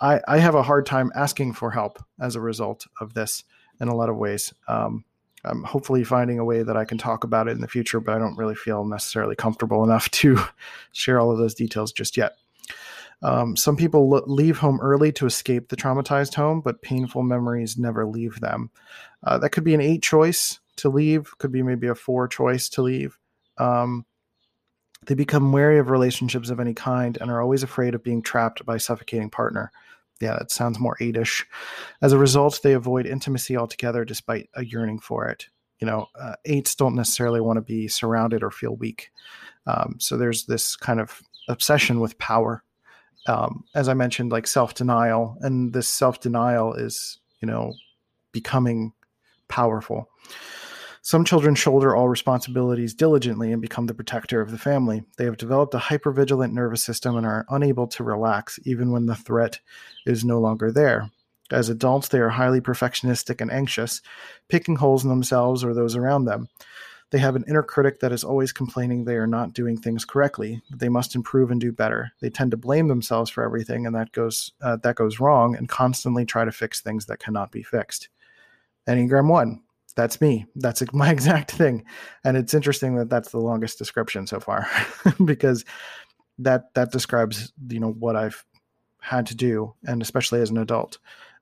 [0.00, 3.44] I, I, have a hard time asking for help as a result of this
[3.80, 4.54] in a lot of ways.
[4.66, 5.04] Um,
[5.44, 8.14] I'm hopefully finding a way that I can talk about it in the future, but
[8.14, 10.38] I don't really feel necessarily comfortable enough to
[10.92, 12.36] share all of those details just yet.
[13.22, 17.76] Um, some people lo- leave home early to escape the traumatized home, but painful memories
[17.76, 18.70] never leave them.
[19.24, 22.68] Uh, that could be an eight choice to leave, could be maybe a four choice
[22.70, 23.18] to leave.
[23.58, 24.04] Um,
[25.06, 28.64] they become wary of relationships of any kind and are always afraid of being trapped
[28.66, 29.70] by a suffocating partner
[30.20, 31.44] yeah, that sounds more eightish.
[32.02, 35.46] As a result, they avoid intimacy altogether despite a yearning for it.
[35.78, 39.10] You know, uh, eights don't necessarily want to be surrounded or feel weak.
[39.66, 42.64] Um, so there's this kind of obsession with power.
[43.26, 47.74] Um, as I mentioned, like self denial, and this self denial is, you know,
[48.32, 48.92] becoming
[49.48, 50.08] powerful.
[51.08, 55.04] Some children shoulder all responsibilities diligently and become the protector of the family.
[55.16, 59.14] They have developed a hypervigilant nervous system and are unable to relax even when the
[59.14, 59.58] threat
[60.04, 61.10] is no longer there.
[61.50, 64.02] As adults, they are highly perfectionistic and anxious,
[64.50, 66.50] picking holes in themselves or those around them.
[67.08, 70.60] They have an inner critic that is always complaining they are not doing things correctly.
[70.76, 72.12] They must improve and do better.
[72.20, 75.70] They tend to blame themselves for everything, and that goes uh, that goes wrong, and
[75.70, 78.10] constantly try to fix things that cannot be fixed.
[78.86, 79.62] Enneagram one,
[79.98, 80.46] that's me.
[80.54, 81.84] That's my exact thing,
[82.24, 84.68] and it's interesting that that's the longest description so far,
[85.24, 85.64] because
[86.38, 88.44] that that describes you know what I've
[89.00, 90.98] had to do, and especially as an adult.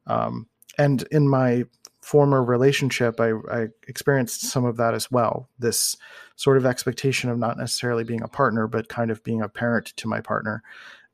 [0.07, 0.49] Um,
[0.79, 1.65] and in my
[2.01, 5.49] former relationship, I, I, experienced some of that as well.
[5.59, 5.97] This
[6.37, 9.87] sort of expectation of not necessarily being a partner, but kind of being a parent
[9.97, 10.63] to my partner.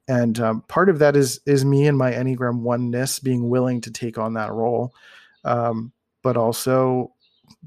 [0.07, 3.90] And um, part of that is is me and my Enneagram oneness being willing to
[3.90, 4.95] take on that role,
[5.45, 7.12] um, but also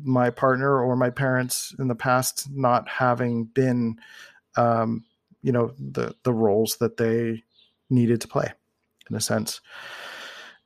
[0.02, 3.98] my partner or my parents in the past not having been,
[4.58, 5.04] um,
[5.42, 7.44] you know, the the roles that they
[7.90, 8.52] needed to play,
[9.10, 9.62] in a sense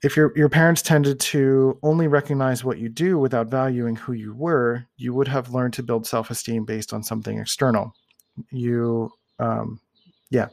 [0.01, 4.33] if your your parents tended to only recognize what you do without valuing who you
[4.33, 7.93] were, you would have learned to build self esteem based on something external.
[8.51, 9.81] You, um,
[10.29, 10.47] yeah,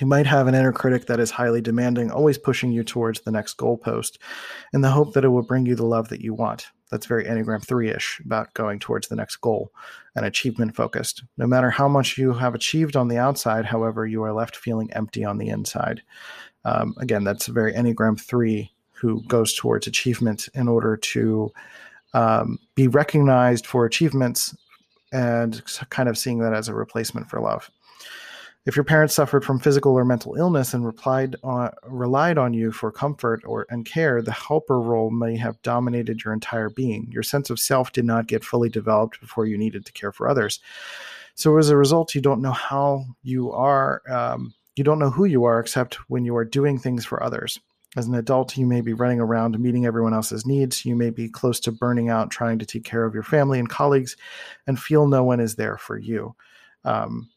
[0.00, 3.32] you might have an inner critic that is highly demanding, always pushing you towards the
[3.32, 4.18] next goalpost,
[4.72, 6.66] in the hope that it will bring you the love that you want.
[6.90, 9.72] That's very Enneagram 3 ish about going towards the next goal
[10.14, 11.24] and achievement focused.
[11.36, 14.92] No matter how much you have achieved on the outside, however, you are left feeling
[14.92, 16.02] empty on the inside.
[16.64, 21.52] Um, again, that's very Enneagram 3 who goes towards achievement in order to
[22.14, 24.56] um, be recognized for achievements
[25.12, 27.70] and kind of seeing that as a replacement for love.
[28.66, 32.72] If your parents suffered from physical or mental illness and replied on, relied on you
[32.72, 37.08] for comfort or and care, the helper role may have dominated your entire being.
[37.10, 40.28] Your sense of self did not get fully developed before you needed to care for
[40.28, 40.60] others.
[41.34, 45.24] So as a result, you don't know how you are um, you don't know who
[45.24, 47.60] you are except when you are doing things for others.
[47.96, 50.84] As an adult, you may be running around meeting everyone else's needs.
[50.84, 53.68] You may be close to burning out trying to take care of your family and
[53.68, 54.16] colleagues
[54.66, 56.34] and feel no one is there for you.
[56.84, 57.30] Um,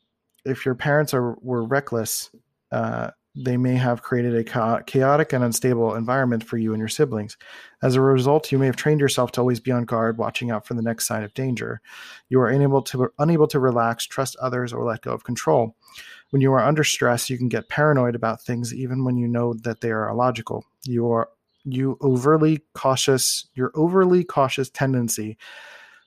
[0.48, 2.32] if your parents are were reckless,
[2.72, 7.38] uh, they may have created a chaotic and unstable environment for you and your siblings.
[7.84, 10.66] As a result, you may have trained yourself to always be on guard, watching out
[10.66, 11.80] for the next sign of danger.
[12.30, 15.76] You are unable to unable to relax, trust others, or let go of control.
[16.32, 19.54] When you are under stress, you can get paranoid about things even when you know
[19.54, 20.66] that they are illogical.
[20.84, 21.30] You are
[21.64, 25.38] you overly cautious, your overly cautious tendency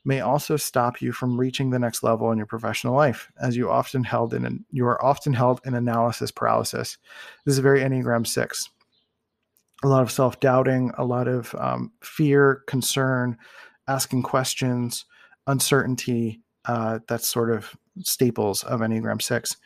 [0.04, 3.70] may also stop you from reaching the next level in your professional life, as you
[3.70, 6.96] often held in an, you are often held in analysis paralysis.
[7.44, 8.70] This is very Enneagram six.
[9.82, 13.36] A lot of self doubting, a lot of um, fear, concern,
[13.88, 15.04] asking questions,
[15.46, 16.40] uncertainty.
[16.66, 19.56] Uh, that's sort of staples of Enneagram six.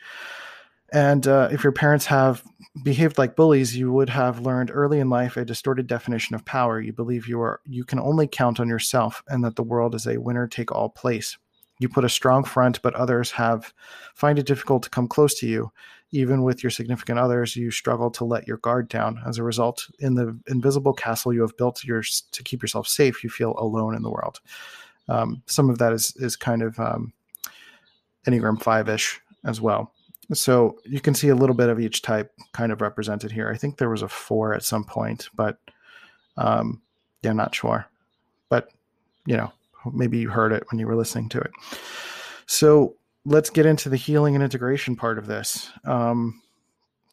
[0.93, 2.43] And uh, if your parents have
[2.83, 6.79] behaved like bullies, you would have learned early in life a distorted definition of power.
[6.79, 10.05] You believe you are you can only count on yourself, and that the world is
[10.05, 11.37] a winner take all place.
[11.79, 13.73] You put a strong front, but others have
[14.13, 15.71] find it difficult to come close to you.
[16.11, 19.19] Even with your significant others, you struggle to let your guard down.
[19.25, 23.23] As a result, in the invisible castle you have built your, to keep yourself safe,
[23.23, 24.39] you feel alone in the world.
[25.09, 27.11] Um, some of that is is kind of um,
[28.27, 29.91] Enneagram five ish as well.
[30.33, 33.49] So you can see a little bit of each type kind of represented here.
[33.49, 35.59] I think there was a four at some point, but
[36.37, 36.81] um,
[37.21, 37.85] yeah, I'm not sure.
[38.49, 38.69] But
[39.25, 39.51] you know,
[39.93, 41.51] maybe you heard it when you were listening to it.
[42.47, 42.95] So
[43.25, 46.41] let's get into the healing and integration part of this, um,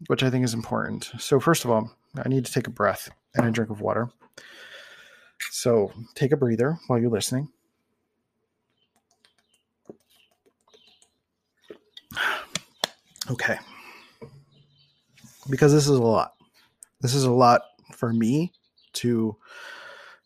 [0.06, 1.10] which I think is important.
[1.18, 1.90] So first of all,
[2.22, 4.10] I need to take a breath and a drink of water.
[5.50, 7.48] So take a breather while you're listening.
[13.32, 13.58] Okay.
[15.48, 16.34] Because this is a lot.
[17.00, 17.62] This is a lot
[17.92, 18.52] for me
[18.94, 19.36] to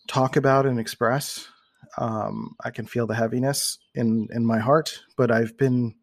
[0.08, 1.46] talk about and express.
[1.98, 5.94] Um, I can feel the heaviness in in my heart, but I've been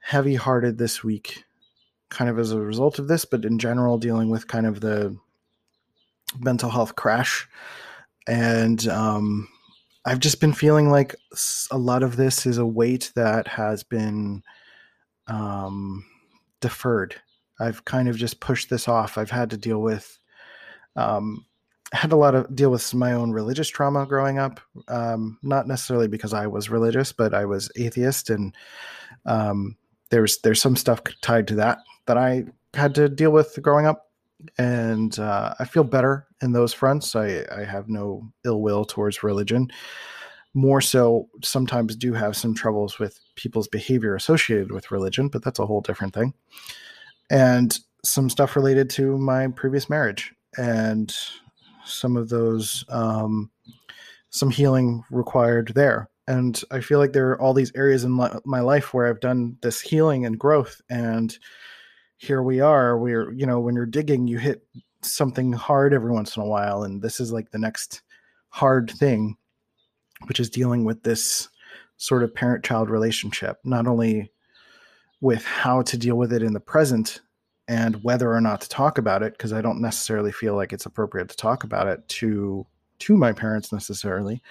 [0.00, 1.44] heavy hearted this week,
[2.08, 5.16] kind of as a result of this, but in general, dealing with kind of the
[6.38, 7.48] mental health crash.
[8.26, 9.48] And um,
[10.04, 11.14] I've just been feeling like
[11.70, 14.42] a lot of this is a weight that has been
[15.30, 16.04] um,
[16.60, 17.14] deferred.
[17.58, 19.16] I've kind of just pushed this off.
[19.16, 20.18] I've had to deal with,
[20.96, 21.46] um,
[21.92, 24.60] had a lot of deal with my own religious trauma growing up.
[24.88, 28.54] Um, not necessarily because I was religious, but I was atheist, and
[29.26, 29.76] um,
[30.10, 34.06] there's there's some stuff tied to that that I had to deal with growing up.
[34.56, 37.14] And uh, I feel better in those fronts.
[37.14, 39.70] I, I have no ill will towards religion
[40.54, 45.58] more so sometimes do have some troubles with people's behavior associated with religion, but that's
[45.58, 46.34] a whole different thing.
[47.30, 51.14] And some stuff related to my previous marriage and
[51.84, 53.50] some of those, um,
[54.30, 56.08] some healing required there.
[56.26, 59.56] And I feel like there are all these areas in my life where I've done
[59.62, 60.80] this healing and growth.
[60.88, 61.36] And
[62.18, 62.96] here we are.
[62.98, 64.62] We're, you know, when you're digging, you hit
[65.02, 66.84] something hard every once in a while.
[66.84, 68.02] And this is like the next
[68.50, 69.36] hard thing,
[70.26, 71.48] which is dealing with this
[71.96, 74.30] sort of parent child relationship, not only
[75.20, 77.20] with how to deal with it in the present
[77.68, 80.86] and whether or not to talk about it because I don't necessarily feel like it's
[80.86, 82.66] appropriate to talk about it to
[82.98, 84.42] to my parents necessarily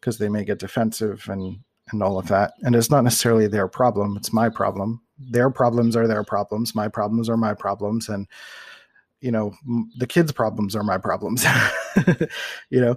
[0.00, 1.58] because they may get defensive and
[1.92, 2.54] and all of that.
[2.62, 5.02] And it's not necessarily their problem it's my problem.
[5.18, 8.26] Their problems are their problems my problems are my problems and
[9.20, 9.54] you know
[9.98, 11.44] the kids problems are my problems
[12.70, 12.96] you know?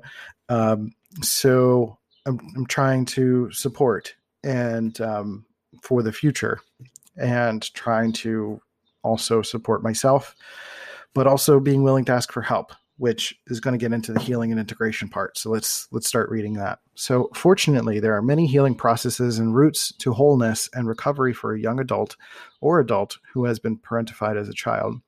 [0.50, 0.92] Um,
[1.22, 1.98] so
[2.28, 5.46] I'm, I'm trying to support and um,
[5.82, 6.60] for the future
[7.16, 8.62] and trying to
[9.02, 10.36] also support myself,
[11.14, 14.20] but also being willing to ask for help, which is going to get into the
[14.20, 15.38] healing and integration part.
[15.38, 16.80] So let's let's start reading that.
[16.96, 21.60] So fortunately, there are many healing processes and routes to wholeness and recovery for a
[21.60, 22.18] young adult
[22.62, 25.02] or adult who has been parentified as a child.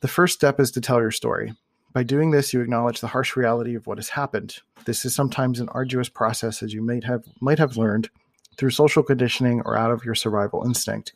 [0.00, 1.54] The first step is to tell your story.
[1.92, 4.56] By doing this, you acknowledge the harsh reality of what has happened.
[4.86, 8.08] This is sometimes an arduous process, as you might have might have learned
[8.56, 11.12] through social conditioning or out of your survival instinct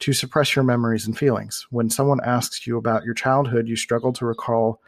[0.00, 1.66] to suppress your memories and feelings.
[1.70, 4.80] When someone asks you about your childhood, you struggle to recall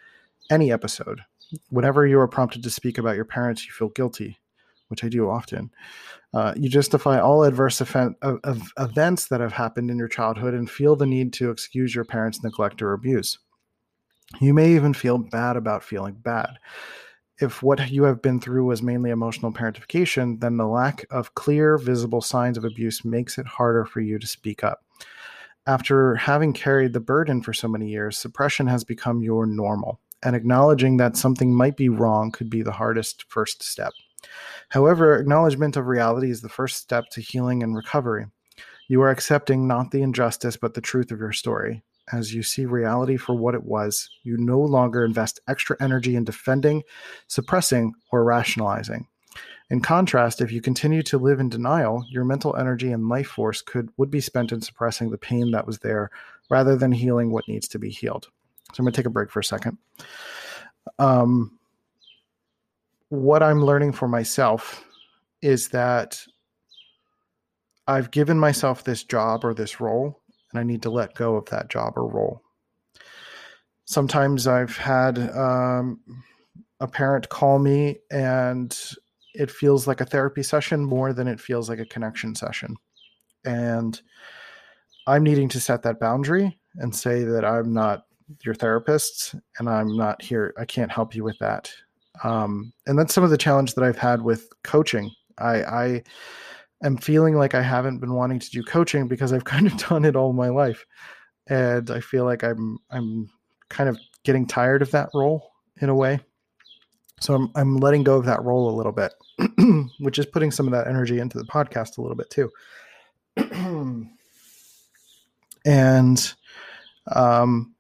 [0.50, 1.20] any episode.
[1.68, 4.38] Whenever you are prompted to speak about your parents, you feel guilty,
[4.88, 5.70] which I do often.
[6.32, 10.54] Uh, you justify all adverse event, of, of events that have happened in your childhood
[10.54, 13.38] and feel the need to excuse your parents' neglect or abuse.
[14.38, 16.58] You may even feel bad about feeling bad
[17.40, 21.78] if what you have been through was mainly emotional parentification, then the lack of clear,
[21.78, 24.84] visible signs of abuse makes it harder for you to speak up.
[25.66, 30.36] After having carried the burden for so many years, suppression has become your normal, and
[30.36, 33.92] acknowledging that something might be wrong could be the hardest first step.
[34.68, 38.26] However, acknowledgement of reality is the first step to healing and recovery.
[38.88, 41.82] You are accepting not the injustice, but the truth of your story
[42.12, 46.24] as you see reality for what it was, you no longer invest extra energy in
[46.24, 46.82] defending,
[47.26, 49.06] suppressing, or rationalizing.
[49.70, 53.62] In contrast, if you continue to live in denial, your mental energy and life force
[53.62, 56.11] could would be spent in suppressing the pain that was there
[56.48, 58.28] rather than healing what needs to be healed.
[58.72, 59.78] So I'm going to take a break for a second.
[60.98, 61.58] Um,
[63.11, 64.84] what I'm learning for myself
[65.40, 66.24] is that
[67.86, 70.19] I've given myself this job or this role
[70.53, 72.42] and I need to let go of that job or role.
[73.84, 76.01] Sometimes I've had um,
[76.80, 78.76] a parent call me and
[79.34, 82.76] it feels like a therapy session more than it feels like a connection session.
[83.44, 84.01] And
[85.07, 88.05] I'm needing to set that boundary and say that I'm not
[88.44, 90.55] your therapist and I'm not here.
[90.59, 91.72] I can't help you with that.
[92.22, 95.11] Um, and that's some of the challenge that I've had with coaching.
[95.38, 96.03] I, I
[96.82, 100.04] am feeling like I haven't been wanting to do coaching because I've kind of done
[100.04, 100.86] it all my life.
[101.46, 103.30] And I feel like I'm I'm
[103.68, 105.50] kind of getting tired of that role
[105.80, 106.20] in a way.
[107.20, 109.12] So I'm I'm letting go of that role a little bit,
[110.00, 112.50] which is putting some of that energy into the podcast a little bit too.
[115.66, 116.34] and
[117.12, 117.74] um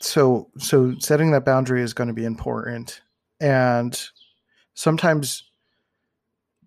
[0.00, 3.02] so so setting that boundary is going to be important
[3.40, 4.08] and
[4.74, 5.51] sometimes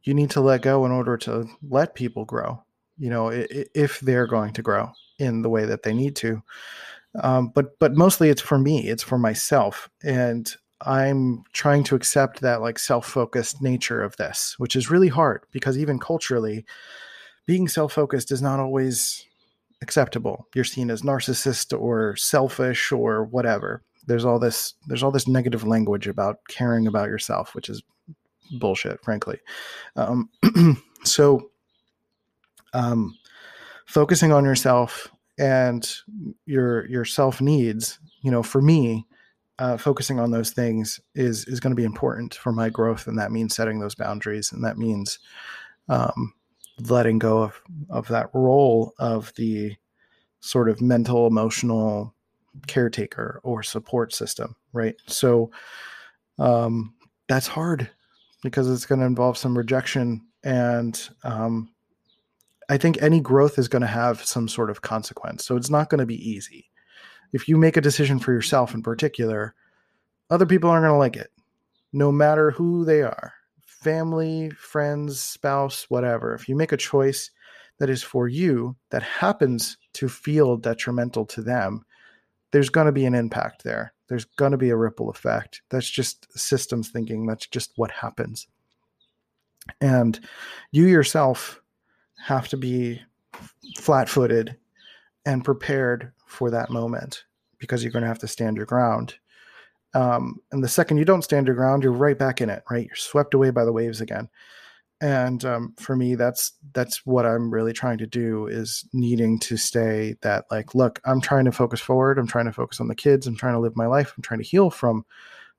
[0.05, 2.63] you need to let go in order to let people grow
[2.97, 4.89] you know if they're going to grow
[5.19, 6.41] in the way that they need to.
[7.21, 12.41] Um, but but mostly it's for me it's for myself and i'm trying to accept
[12.41, 16.65] that like self-focused nature of this which is really hard because even culturally
[17.45, 19.25] being self-focused is not always
[19.81, 20.47] acceptable.
[20.55, 23.83] You're seen as narcissist or selfish or whatever.
[24.07, 27.81] There's all this there's all this negative language about caring about yourself which is
[28.51, 29.39] bullshit, frankly.
[29.95, 30.29] Um,
[31.03, 31.49] so,
[32.73, 33.17] um,
[33.85, 35.89] focusing on yourself and
[36.45, 39.05] your your self needs, you know, for me,
[39.59, 43.17] uh, focusing on those things is is going to be important for my growth, and
[43.19, 45.19] that means setting those boundaries, and that means
[45.89, 46.33] um,
[46.89, 49.75] letting go of of that role of the
[50.41, 52.13] sort of mental emotional
[52.67, 54.95] caretaker or support system, right?
[55.07, 55.51] So
[56.37, 56.93] um,
[57.27, 57.89] that's hard
[58.45, 61.69] because it's going to involve some rejection and um,
[62.69, 65.89] i think any growth is going to have some sort of consequence so it's not
[65.89, 66.69] going to be easy.
[67.33, 69.55] If you make a decision for yourself in particular
[70.29, 71.31] other people aren't going to like it
[71.91, 76.33] no matter who they are family friends spouse whatever.
[76.33, 77.29] If you make a choice
[77.77, 81.85] that is for you that happens to feel detrimental to them
[82.51, 85.61] there's going to be an impact there there's going to be a ripple effect.
[85.69, 87.25] That's just systems thinking.
[87.25, 88.47] That's just what happens.
[89.81, 90.19] And
[90.71, 91.61] you yourself
[92.23, 93.01] have to be
[93.77, 94.55] flat footed
[95.25, 97.23] and prepared for that moment
[97.57, 99.15] because you're going to have to stand your ground.
[99.93, 102.85] Um, and the second you don't stand your ground, you're right back in it, right?
[102.85, 104.29] You're swept away by the waves again.
[105.01, 109.57] And um, for me, that's that's what I'm really trying to do is needing to
[109.57, 112.17] stay that like, look, I'm trying to focus forward.
[112.17, 113.27] I'm trying to focus on the kids.
[113.27, 114.13] I'm trying to live my life.
[114.15, 115.05] I'm trying to heal from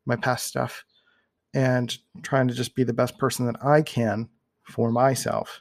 [0.07, 0.85] my past stuff,
[1.53, 4.29] and trying to just be the best person that I can
[4.63, 5.61] for myself.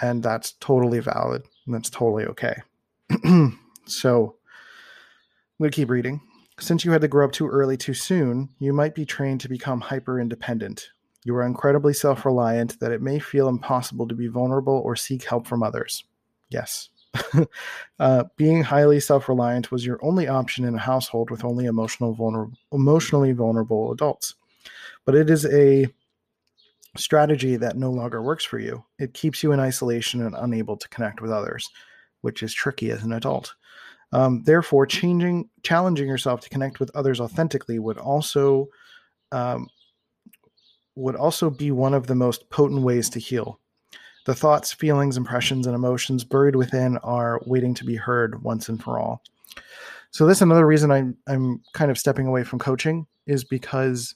[0.00, 1.42] And that's totally valid.
[1.66, 2.56] And that's totally okay.
[3.86, 4.36] so
[5.58, 6.20] I'm going to keep reading.
[6.60, 9.48] Since you had to grow up too early too soon, you might be trained to
[9.48, 10.90] become hyper independent.
[11.28, 15.24] You are incredibly self reliant that it may feel impossible to be vulnerable or seek
[15.24, 16.04] help from others.
[16.48, 16.88] Yes.
[18.00, 22.16] uh, being highly self reliant was your only option in a household with only emotional
[22.16, 24.36] vulner- emotionally vulnerable adults.
[25.04, 25.88] But it is a
[26.96, 28.82] strategy that no longer works for you.
[28.98, 31.68] It keeps you in isolation and unable to connect with others,
[32.22, 33.54] which is tricky as an adult.
[34.12, 38.68] Um, therefore, changing, challenging yourself to connect with others authentically would also
[39.30, 39.68] um,
[40.98, 43.60] would also be one of the most potent ways to heal.
[44.26, 48.82] The thoughts, feelings, impressions, and emotions buried within are waiting to be heard once and
[48.82, 49.22] for all.
[50.10, 54.14] So that's another reason I'm I'm kind of stepping away from coaching is because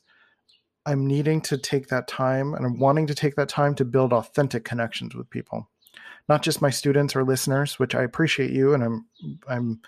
[0.85, 4.13] I'm needing to take that time and I'm wanting to take that time to build
[4.13, 5.69] authentic connections with people
[6.29, 9.07] not just my students or listeners, which I appreciate you and I'm
[9.49, 9.81] I'm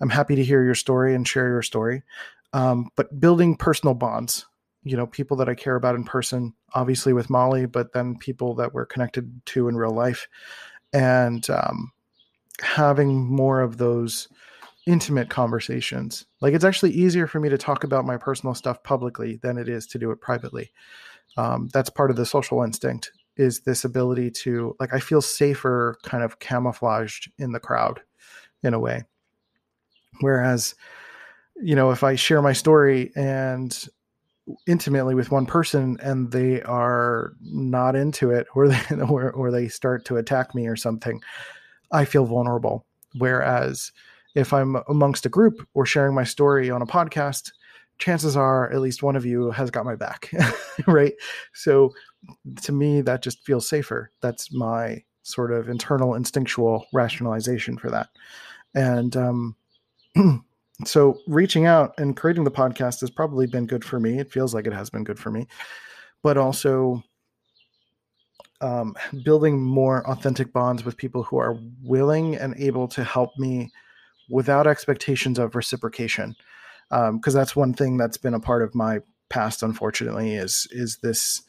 [0.00, 2.02] I'm happy to hear your story and share your story.
[2.52, 4.46] Um, but building personal bonds,
[4.86, 8.54] you know, people that I care about in person, obviously with Molly, but then people
[8.54, 10.28] that we're connected to in real life,
[10.92, 11.90] and um,
[12.60, 14.28] having more of those
[14.86, 16.24] intimate conversations.
[16.40, 19.68] Like it's actually easier for me to talk about my personal stuff publicly than it
[19.68, 20.70] is to do it privately.
[21.36, 25.98] Um, that's part of the social instinct is this ability to like I feel safer
[26.04, 28.00] kind of camouflaged in the crowd
[28.62, 29.02] in a way.
[30.20, 30.76] Whereas,
[31.56, 33.88] you know, if I share my story and
[34.66, 39.68] intimately with one person and they are not into it or they or, or they
[39.68, 41.20] start to attack me or something,
[41.92, 42.86] I feel vulnerable.
[43.18, 43.92] Whereas
[44.34, 47.52] if I'm amongst a group or sharing my story on a podcast,
[47.98, 50.30] chances are at least one of you has got my back
[50.86, 51.14] right?
[51.54, 51.94] So
[52.62, 54.10] to me that just feels safer.
[54.20, 58.08] That's my sort of internal instinctual rationalization for that.
[58.74, 59.56] And um,
[60.84, 64.18] so reaching out and creating the podcast has probably been good for me.
[64.18, 65.46] It feels like it has been good for me.
[66.22, 67.02] But also
[68.60, 73.70] um, building more authentic bonds with people who are willing and able to help me
[74.28, 76.34] without expectations of reciprocation.
[76.90, 80.98] Because um, that's one thing that's been a part of my past unfortunately is is
[80.98, 81.42] this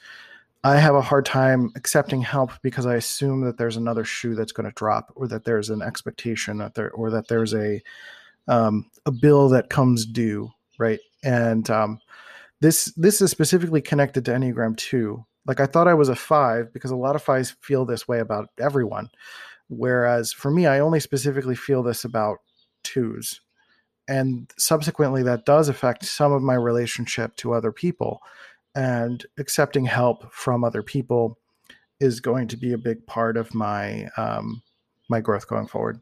[0.64, 4.52] i have a hard time accepting help because i assume that there's another shoe that's
[4.52, 7.82] going to drop or that there's an expectation that there or that there's a
[8.48, 11.00] um, a bill that comes due right?
[11.24, 12.00] And um,
[12.62, 16.74] this this is specifically connected to enneagram 2 like i thought i was a 5
[16.74, 19.10] because a lot of fives feel this way about everyone.
[19.70, 22.40] Whereas for me i only specifically feel this about
[22.84, 23.42] twos.
[24.10, 28.22] And subsequently that does affect some of my relationship to other people.
[28.74, 31.38] And accepting help from other people
[32.00, 34.62] is going to be a big part of my um,
[35.10, 36.00] my growth going forward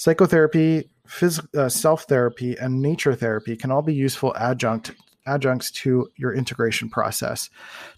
[0.00, 4.92] psychotherapy phys- uh, self therapy and nature therapy can all be useful adjunct
[5.26, 7.50] adjuncts to your integration process.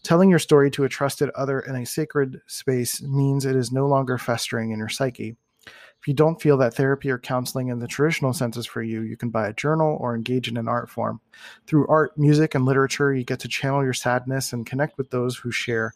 [0.03, 3.87] Telling your story to a trusted other in a sacred space means it is no
[3.87, 5.37] longer festering in your psyche.
[5.65, 9.03] If you don't feel that therapy or counseling in the traditional sense is for you,
[9.03, 11.21] you can buy a journal or engage in an art form.
[11.69, 15.37] Through art, music, and literature, you get to channel your sadness and connect with those
[15.37, 15.93] who share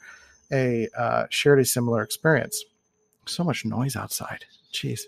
[0.52, 2.64] a uh, shared a similar experience.
[3.26, 4.44] So much noise outside.
[4.72, 5.00] Jeez.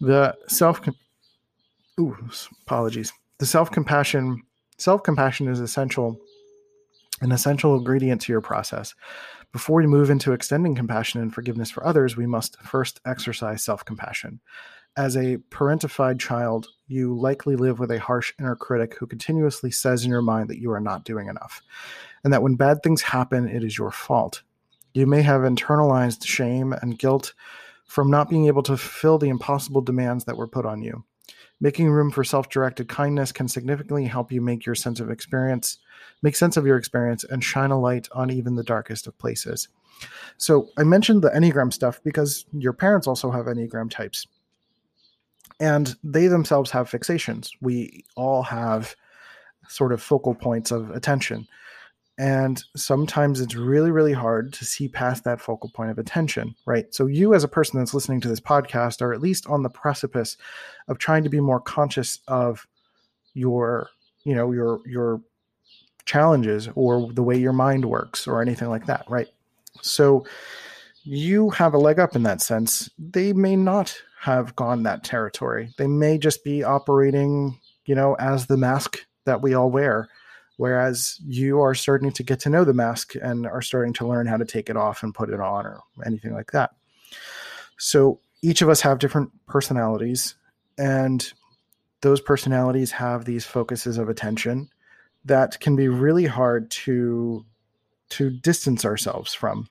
[0.00, 0.80] The self
[1.98, 2.16] Ooh,
[2.62, 3.12] apologies.
[3.38, 4.42] The self-compassion
[4.78, 6.18] self-compassion is essential
[7.22, 8.94] an essential ingredient to your process.
[9.52, 13.84] Before we move into extending compassion and forgiveness for others, we must first exercise self
[13.84, 14.40] compassion.
[14.98, 20.04] As a parentified child, you likely live with a harsh inner critic who continuously says
[20.04, 21.62] in your mind that you are not doing enough,
[22.24, 24.42] and that when bad things happen, it is your fault.
[24.92, 27.34] You may have internalized shame and guilt
[27.86, 31.04] from not being able to fulfill the impossible demands that were put on you.
[31.60, 35.78] Making room for self-directed kindness can significantly help you make your sense of experience,
[36.22, 39.68] make sense of your experience, and shine a light on even the darkest of places.
[40.36, 44.26] So I mentioned the Enneagram stuff because your parents also have Enneagram types.
[45.58, 47.52] And they themselves have fixations.
[47.62, 48.94] We all have
[49.68, 51.48] sort of focal points of attention.
[52.18, 56.92] And sometimes it's really, really hard to see past that focal point of attention, right?
[56.94, 59.68] So, you as a person that's listening to this podcast are at least on the
[59.68, 60.38] precipice
[60.88, 62.66] of trying to be more conscious of
[63.34, 63.90] your,
[64.24, 65.20] you know, your, your
[66.06, 69.28] challenges or the way your mind works or anything like that, right?
[69.82, 70.24] So,
[71.04, 72.90] you have a leg up in that sense.
[72.98, 75.72] They may not have gone that territory.
[75.76, 80.08] They may just be operating, you know, as the mask that we all wear
[80.56, 84.26] whereas you are starting to get to know the mask and are starting to learn
[84.26, 86.70] how to take it off and put it on or anything like that.
[87.78, 90.34] So each of us have different personalities
[90.78, 91.32] and
[92.00, 94.68] those personalities have these focuses of attention
[95.24, 97.44] that can be really hard to
[98.08, 99.68] to distance ourselves from.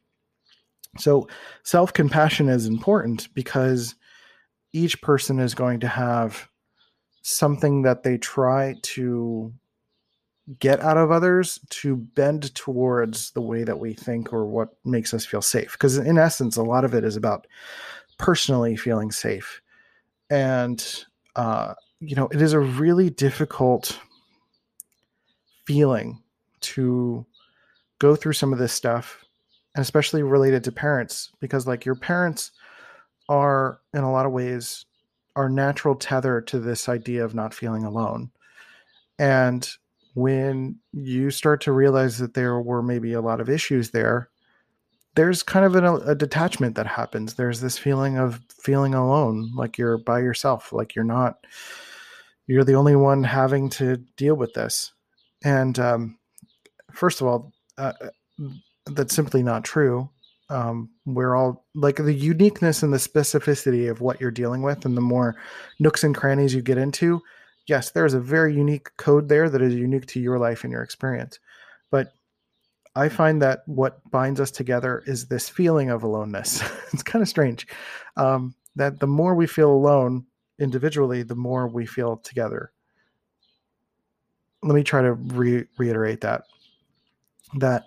[0.98, 1.28] So
[1.64, 3.96] self-compassion is important because
[4.74, 6.50] each person is going to have
[7.22, 9.54] something that they try to
[10.60, 15.14] get out of others to bend towards the way that we think or what makes
[15.14, 15.72] us feel safe.
[15.72, 17.48] Because in essence, a lot of it is about
[18.18, 19.62] personally feeling safe.
[20.30, 24.00] And, uh, you know, it is a really difficult
[25.66, 26.22] feeling
[26.62, 27.26] to
[28.00, 29.24] go through some of this stuff,
[29.76, 32.52] and especially related to parents, because like your parents
[33.30, 34.86] are, in a lot of ways,
[35.36, 38.30] our natural tether to this idea of not feeling alone.
[39.18, 39.68] And
[40.16, 44.30] when you start to realize that there were maybe a lot of issues there,
[45.16, 47.34] there's kind of an, a detachment that happens.
[47.34, 51.46] There's this feeling of feeling alone, like you're by yourself, like you're not,
[52.48, 54.94] you're the only one having to deal with this.
[55.44, 56.18] And um,
[56.92, 58.10] first of all, uh, uh
[58.88, 60.10] that's simply not true.
[60.50, 64.96] Um, we're all like the uniqueness and the specificity of what you're dealing with, and
[64.96, 65.36] the more
[65.80, 67.22] nooks and crannies you get into,
[67.68, 70.72] yes, there is a very unique code there that is unique to your life and
[70.72, 71.40] your experience.
[71.92, 72.14] But
[72.96, 76.62] I find that what binds us together is this feeling of aloneness.
[76.94, 77.68] it's kind of strange
[78.16, 80.26] um, that the more we feel alone
[80.60, 82.72] individually, the more we feel together.
[84.64, 86.44] Let me try to re- reiterate that.
[87.56, 87.86] That,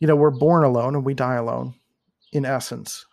[0.00, 1.74] you know, we're born alone and we die alone
[2.32, 3.06] in essence.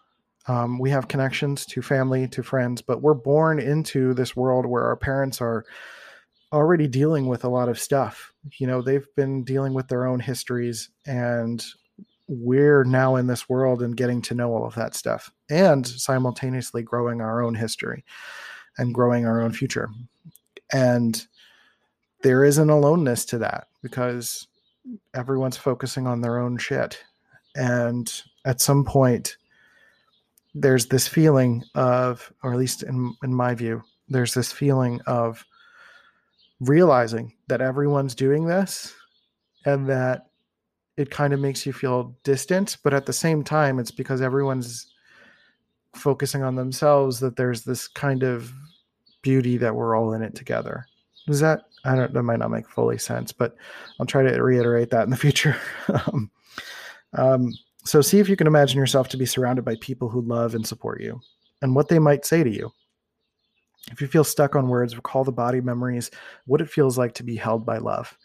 [0.50, 4.84] Um, we have connections to family, to friends, but we're born into this world where
[4.84, 5.64] our parents are
[6.52, 8.34] already dealing with a lot of stuff.
[8.58, 11.64] You know, they've been dealing with their own histories, and
[12.28, 16.82] we're now in this world and getting to know all of that stuff and simultaneously
[16.82, 18.04] growing our own history
[18.80, 19.89] and growing our own future.
[20.74, 21.28] And
[22.24, 24.47] there is an aloneness to that because
[25.14, 27.04] everyone's focusing on their own shit.
[27.56, 28.12] And
[28.45, 29.38] at some point,
[30.54, 35.45] there's this feeling of, or at least in, in my view, there's this feeling of
[36.60, 38.93] realizing that everyone's doing this
[39.66, 40.28] and that
[40.97, 44.88] it kind of makes you feel distant, but at the same time, it's because everyone's
[45.95, 48.52] focusing on themselves that there's this kind of
[49.22, 50.86] beauty that we're all in it together.
[51.28, 53.56] Does that, I don't, that might not make fully sense, but
[54.00, 55.56] I'll try to reiterate that in the future.
[55.88, 56.32] um,
[57.14, 57.54] um,
[57.86, 60.66] so see if you can imagine yourself to be surrounded by people who love and
[60.66, 61.20] support you
[61.62, 62.72] and what they might say to you.
[63.92, 66.12] If you feel stuck on words, recall the body memories,
[66.46, 68.18] what it feels like to be held by love.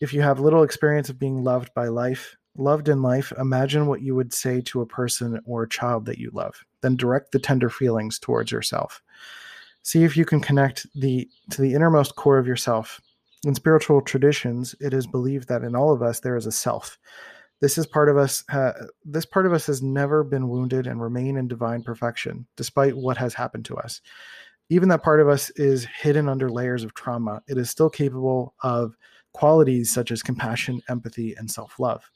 [0.00, 4.02] If you have little experience of being loved by life, loved in life, imagine what
[4.02, 6.54] you would say to a person or a child that you love.
[6.80, 9.02] Then direct the tender feelings towards yourself.
[9.82, 13.00] See if you can connect the to the innermost core of yourself.
[13.44, 16.98] In spiritual traditions, it is believed that in all of us there is a self
[17.60, 18.44] this is part of us.
[18.52, 18.72] Uh,
[19.04, 23.16] this part of us has never been wounded and remain in divine perfection, despite what
[23.16, 24.00] has happened to us.
[24.70, 27.42] Even that part of us is hidden under layers of trauma.
[27.48, 28.94] It is still capable of
[29.32, 32.10] qualities such as compassion, empathy, and self-love.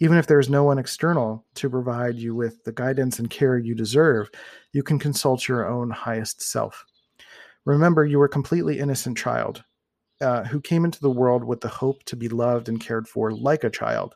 [0.00, 3.58] Even if there is no one external to provide you with the guidance and care
[3.58, 4.30] you deserve,
[4.72, 6.84] you can consult your own highest self.
[7.64, 9.64] Remember, you were a completely innocent child
[10.20, 13.32] uh, who came into the world with the hope to be loved and cared for
[13.32, 14.14] like a child.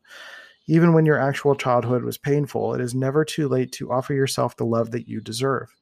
[0.67, 4.57] Even when your actual childhood was painful, it is never too late to offer yourself
[4.57, 5.75] the love that you deserve.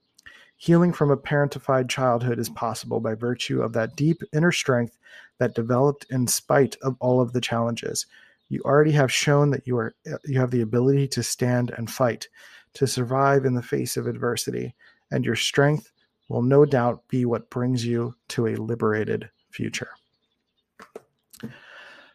[0.56, 4.98] Healing from a parentified childhood is possible by virtue of that deep inner strength
[5.38, 8.06] that developed in spite of all of the challenges.
[8.48, 12.28] You already have shown that you are you have the ability to stand and fight,
[12.74, 14.74] to survive in the face of adversity,
[15.10, 15.92] and your strength
[16.28, 19.90] will no doubt be what brings you to a liberated future.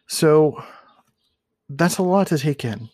[0.06, 0.62] So
[1.68, 2.88] that's a lot to take in.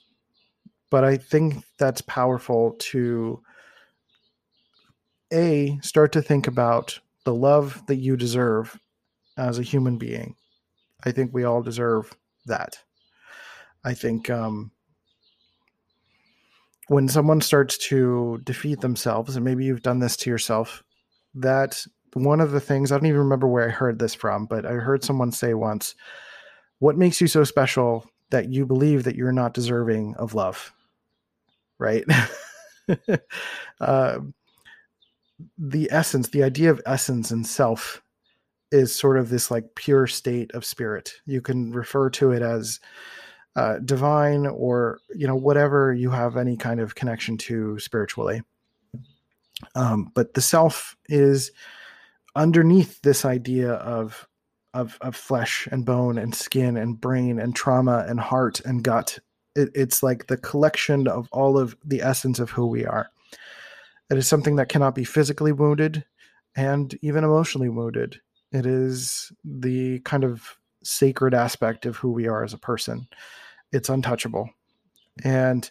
[0.91, 3.43] But I think that's powerful to
[5.33, 8.79] A, start to think about the love that you deserve
[9.37, 10.37] as a human being.
[11.05, 12.15] I think we all deserve
[12.47, 12.79] that.
[13.85, 14.71] I think um,
[16.89, 20.85] when someone starts to defeat themselves, and maybe you've done this to yourself,
[21.35, 24.67] that one of the things I don't even remember where I heard this from, but
[24.67, 25.95] I heard someone say once,
[26.79, 30.73] What makes you so special that you believe that you're not deserving of love?
[31.79, 32.05] Right?
[33.81, 34.19] uh,
[35.59, 38.03] the essence, the idea of essence and self
[38.71, 41.13] is sort of this like pure state of spirit.
[41.27, 42.81] You can refer to it as
[43.55, 48.43] uh, divine or you know whatever you have any kind of connection to spiritually.
[49.75, 51.53] Um, but the self is
[52.35, 54.27] underneath this idea of
[54.75, 59.19] of of flesh and bone and skin and brain and trauma and heart and gut.
[59.55, 63.11] It, it's like the collection of all of the essence of who we are.
[64.11, 66.05] It is something that cannot be physically wounded
[66.57, 68.21] and even emotionally wounded.
[68.51, 73.09] It is the kind of sacred aspect of who we are as a person.
[73.73, 74.51] It's untouchable.
[75.25, 75.71] And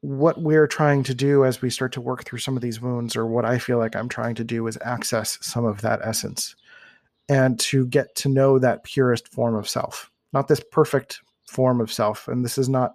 [0.00, 3.16] what we're trying to do as we start to work through some of these wounds,
[3.16, 6.54] or what I feel like I'm trying to do, is access some of that essence
[7.28, 11.92] and to get to know that purest form of self, not this perfect form of
[11.92, 12.28] self.
[12.28, 12.94] And this is not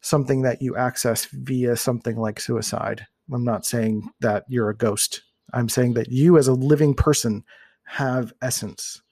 [0.00, 3.06] something that you access via something like suicide.
[3.32, 5.22] I'm not saying that you're a ghost.
[5.52, 7.44] I'm saying that you, as a living person,
[7.84, 9.02] have essence.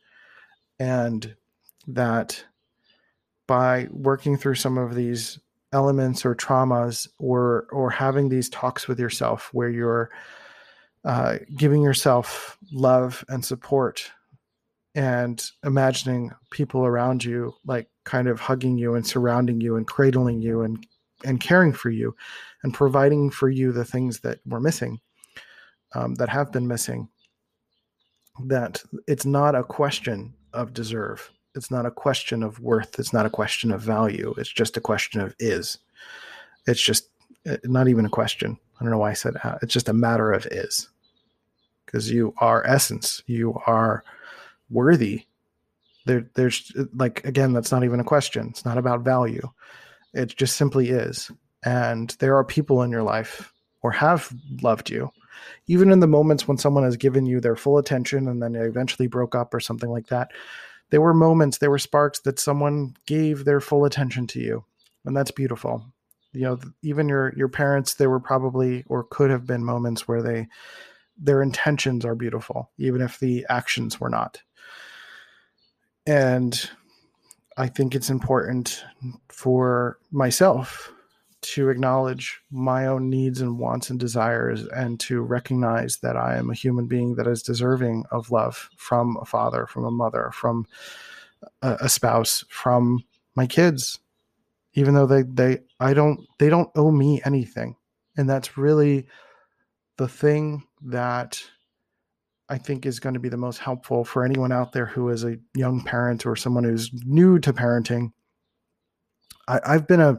[0.79, 1.35] And
[1.87, 2.45] that
[3.47, 5.39] by working through some of these
[5.73, 10.11] elements or traumas or or having these talks with yourself where you're
[11.05, 14.13] uh, giving yourself love and support
[14.95, 20.40] and imagining people around you like kind of hugging you and surrounding you and cradling
[20.40, 20.86] you and
[21.24, 22.14] and caring for you
[22.62, 25.01] and providing for you the things that were missing
[25.95, 27.09] um, that have been missing
[28.47, 31.30] that it's not a question of deserve.
[31.55, 32.99] It's not a question of worth.
[32.99, 34.34] It's not a question of value.
[34.38, 35.78] It's just a question of is.
[36.66, 37.09] It's just
[37.47, 38.59] eh, not even a question.
[38.80, 39.59] I don't know why i said that.
[39.62, 40.88] it's just a matter of is.
[41.84, 43.22] Because you are essence.
[43.26, 44.03] You are
[44.73, 45.27] worthy.
[46.07, 48.49] There there's like again that's not even a question.
[48.51, 49.49] It's not about value.
[50.14, 51.31] It just simply is.
[51.64, 53.53] And there are people in your life
[53.83, 55.12] or have loved you
[55.66, 59.07] even in the moments when someone has given you their full attention and then eventually
[59.07, 60.31] broke up or something like that.
[60.91, 64.64] There were moments there were sparks that someone gave their full attention to you
[65.05, 65.85] and that's beautiful.
[66.33, 70.23] You know even your your parents there were probably or could have been moments where
[70.23, 70.49] they
[71.18, 74.41] their intentions are beautiful even if the actions were not
[76.07, 76.71] and
[77.57, 78.85] i think it's important
[79.29, 80.93] for myself
[81.43, 86.51] to acknowledge my own needs and wants and desires and to recognize that I am
[86.51, 90.67] a human being that is deserving of love from a father, from a mother, from
[91.61, 93.99] a, a spouse, from my kids,
[94.75, 97.77] even though they, they, I don't, they don't owe me anything.
[98.17, 99.07] And that's really
[99.97, 101.43] the thing that
[102.49, 105.24] I think is going to be the most helpful for anyone out there who is
[105.24, 108.12] a young parent or someone who's new to parenting.
[109.49, 110.18] I, I've been a,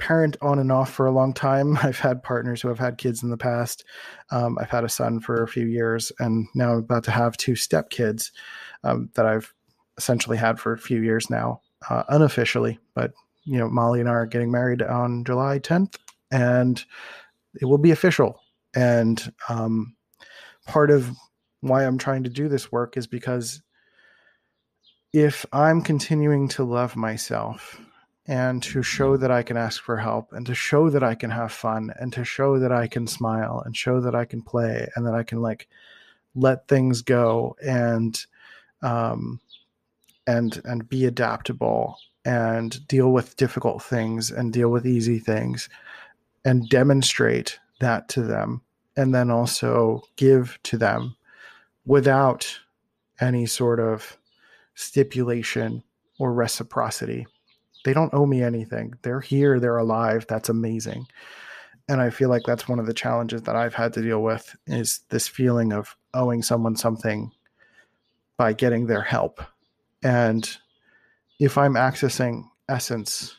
[0.00, 1.76] parent on and off for a long time.
[1.82, 3.84] I've had partners who have had kids in the past.
[4.30, 7.36] Um, I've had a son for a few years, and now I'm about to have
[7.36, 8.32] two step kids
[8.82, 9.52] um, that I've
[9.96, 12.80] essentially had for a few years now, uh, unofficially.
[12.94, 13.12] But
[13.44, 15.96] you know, Molly and I are getting married on July 10th,
[16.30, 16.82] and
[17.60, 18.40] it will be official.
[18.74, 19.94] And um,
[20.66, 21.10] part of
[21.60, 23.62] why I'm trying to do this work is because
[25.12, 27.80] if I'm continuing to love myself
[28.26, 31.30] and to show that I can ask for help and to show that I can
[31.30, 34.88] have fun and to show that I can smile and show that I can play
[34.94, 35.68] and that I can like
[36.34, 38.18] let things go and
[38.82, 39.40] um
[40.26, 45.68] and and be adaptable and deal with difficult things and deal with easy things
[46.44, 48.62] and demonstrate that to them
[48.96, 51.16] and then also give to them
[51.84, 52.58] without
[53.20, 54.18] any sort of
[54.74, 55.82] stipulation
[56.18, 57.26] or reciprocity
[57.84, 58.94] they don't owe me anything.
[59.02, 60.26] They're here, they're alive.
[60.28, 61.06] That's amazing.
[61.88, 64.54] And I feel like that's one of the challenges that I've had to deal with
[64.66, 67.32] is this feeling of owing someone something
[68.36, 69.42] by getting their help.
[70.02, 70.48] And
[71.38, 73.36] if I'm accessing essence,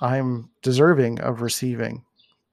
[0.00, 2.04] I'm deserving of receiving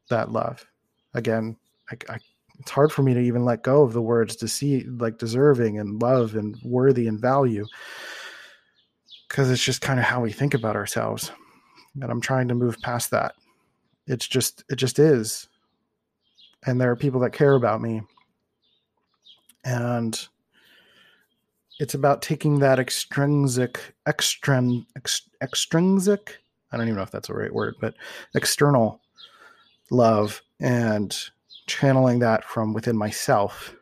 [0.10, 0.66] that love.
[1.14, 1.58] Again,
[1.92, 2.20] I, I,
[2.62, 5.80] it's hard for me to even let go of the words to see like deserving
[5.80, 7.66] and love and worthy and value
[9.28, 11.32] because it's just kind of how we think about ourselves.
[12.02, 13.36] And I'm trying to move past that.
[14.08, 15.48] It's just, it just is.
[16.66, 18.02] And there are people that care about me.
[19.64, 20.20] And
[21.80, 26.42] it's about taking that extrinsic, extrin, ex, extrinsic
[26.72, 27.96] I don't even know if that's a right word, but
[28.34, 29.02] external
[29.90, 31.18] love and
[31.68, 33.76] channeling that from within myself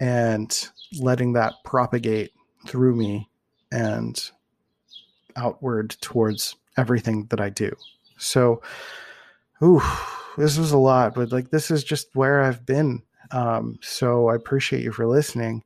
[0.00, 0.68] and
[1.00, 2.32] letting that propagate
[2.66, 3.28] through me
[3.72, 4.30] and
[5.36, 7.72] outward towards everything that I do.
[8.18, 8.62] So,
[9.62, 9.82] ooh,
[10.36, 13.02] this was a lot, but like this is just where I've been.
[13.30, 15.64] Um, so I appreciate you for listening.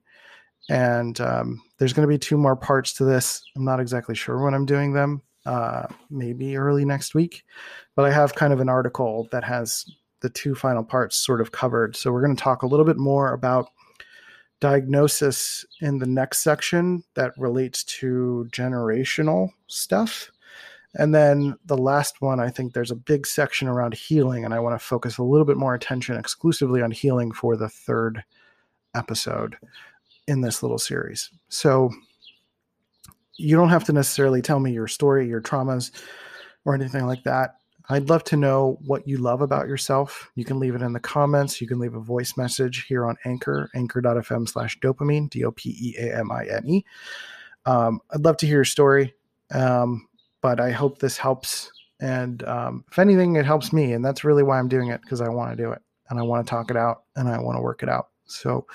[0.71, 3.43] And um, there's going to be two more parts to this.
[3.57, 5.23] I'm not exactly sure when I'm doing them.
[5.47, 7.43] Uh, maybe early next week,
[7.97, 9.87] but I have kind of an article that has
[10.21, 11.97] the two final parts sort of covered.
[11.97, 13.71] So we're going to talk a little bit more about
[14.61, 20.31] diagnosis in the next section that relates to generational stuff.
[20.95, 24.59] And then the last one, I think there's a big section around healing, and I
[24.59, 28.25] want to focus a little bit more attention exclusively on healing for the third
[28.95, 29.57] episode
[30.27, 31.31] in this little series.
[31.51, 31.91] So
[33.37, 35.93] you don't have to necessarily tell me your story, your traumas,
[36.65, 37.57] or anything like that.
[37.91, 40.31] I'd love to know what you love about yourself.
[40.35, 41.61] You can leave it in the comments.
[41.61, 45.75] You can leave a voice message here on Anchor, anchor.fm slash dopeamine, D O P
[45.81, 46.85] E A M I N E.
[47.65, 49.15] Um, I'd love to hear your story,
[49.53, 50.07] um,
[50.43, 51.73] but I hope this helps.
[52.01, 53.93] And um, if anything, it helps me.
[53.93, 55.81] And that's really why I'm doing it because I want to do it
[56.11, 58.09] and I want to talk it out and I want to work it out.
[58.27, 58.67] So,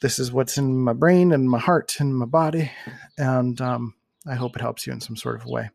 [0.00, 2.70] this is what's in my brain and my heart and my body.
[3.18, 3.94] And um,
[4.26, 5.70] I hope it helps you in some sort of way.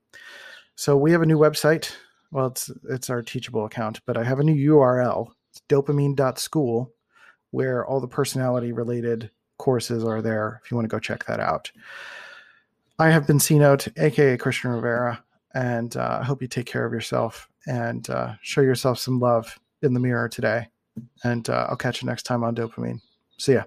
[0.75, 1.91] So, we have a new website
[2.31, 5.29] well, it's it's our teachable account, but I have a new URL.
[5.51, 6.91] It's dopeamine.school,
[7.51, 11.39] where all the personality related courses are there if you want to go check that
[11.39, 11.71] out.
[12.99, 15.23] I have been C Note, aka Christian Rivera,
[15.53, 19.59] and uh, I hope you take care of yourself and uh, show yourself some love
[19.81, 20.67] in the mirror today.
[21.23, 23.01] And uh, I'll catch you next time on Dopeamine.
[23.37, 23.63] See ya.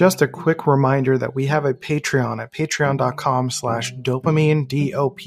[0.00, 5.24] Just a quick reminder that we have a Patreon at patreon.com slash dopeamine, D-O-P-E-A-M-I-N-E.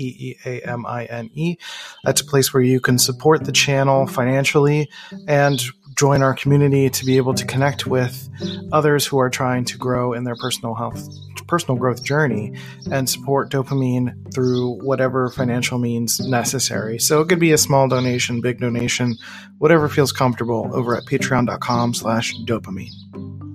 [2.03, 4.89] That's a place where you can support the channel financially
[5.27, 5.63] and
[5.95, 8.27] join our community to be able to connect with
[8.71, 11.07] others who are trying to grow in their personal health
[11.45, 12.57] personal growth journey
[12.89, 18.41] and support Dopeamine through whatever financial means necessary so it could be a small donation
[18.41, 19.17] big donation
[19.59, 23.52] whatever feels comfortable over at patreon.com slash dopeamine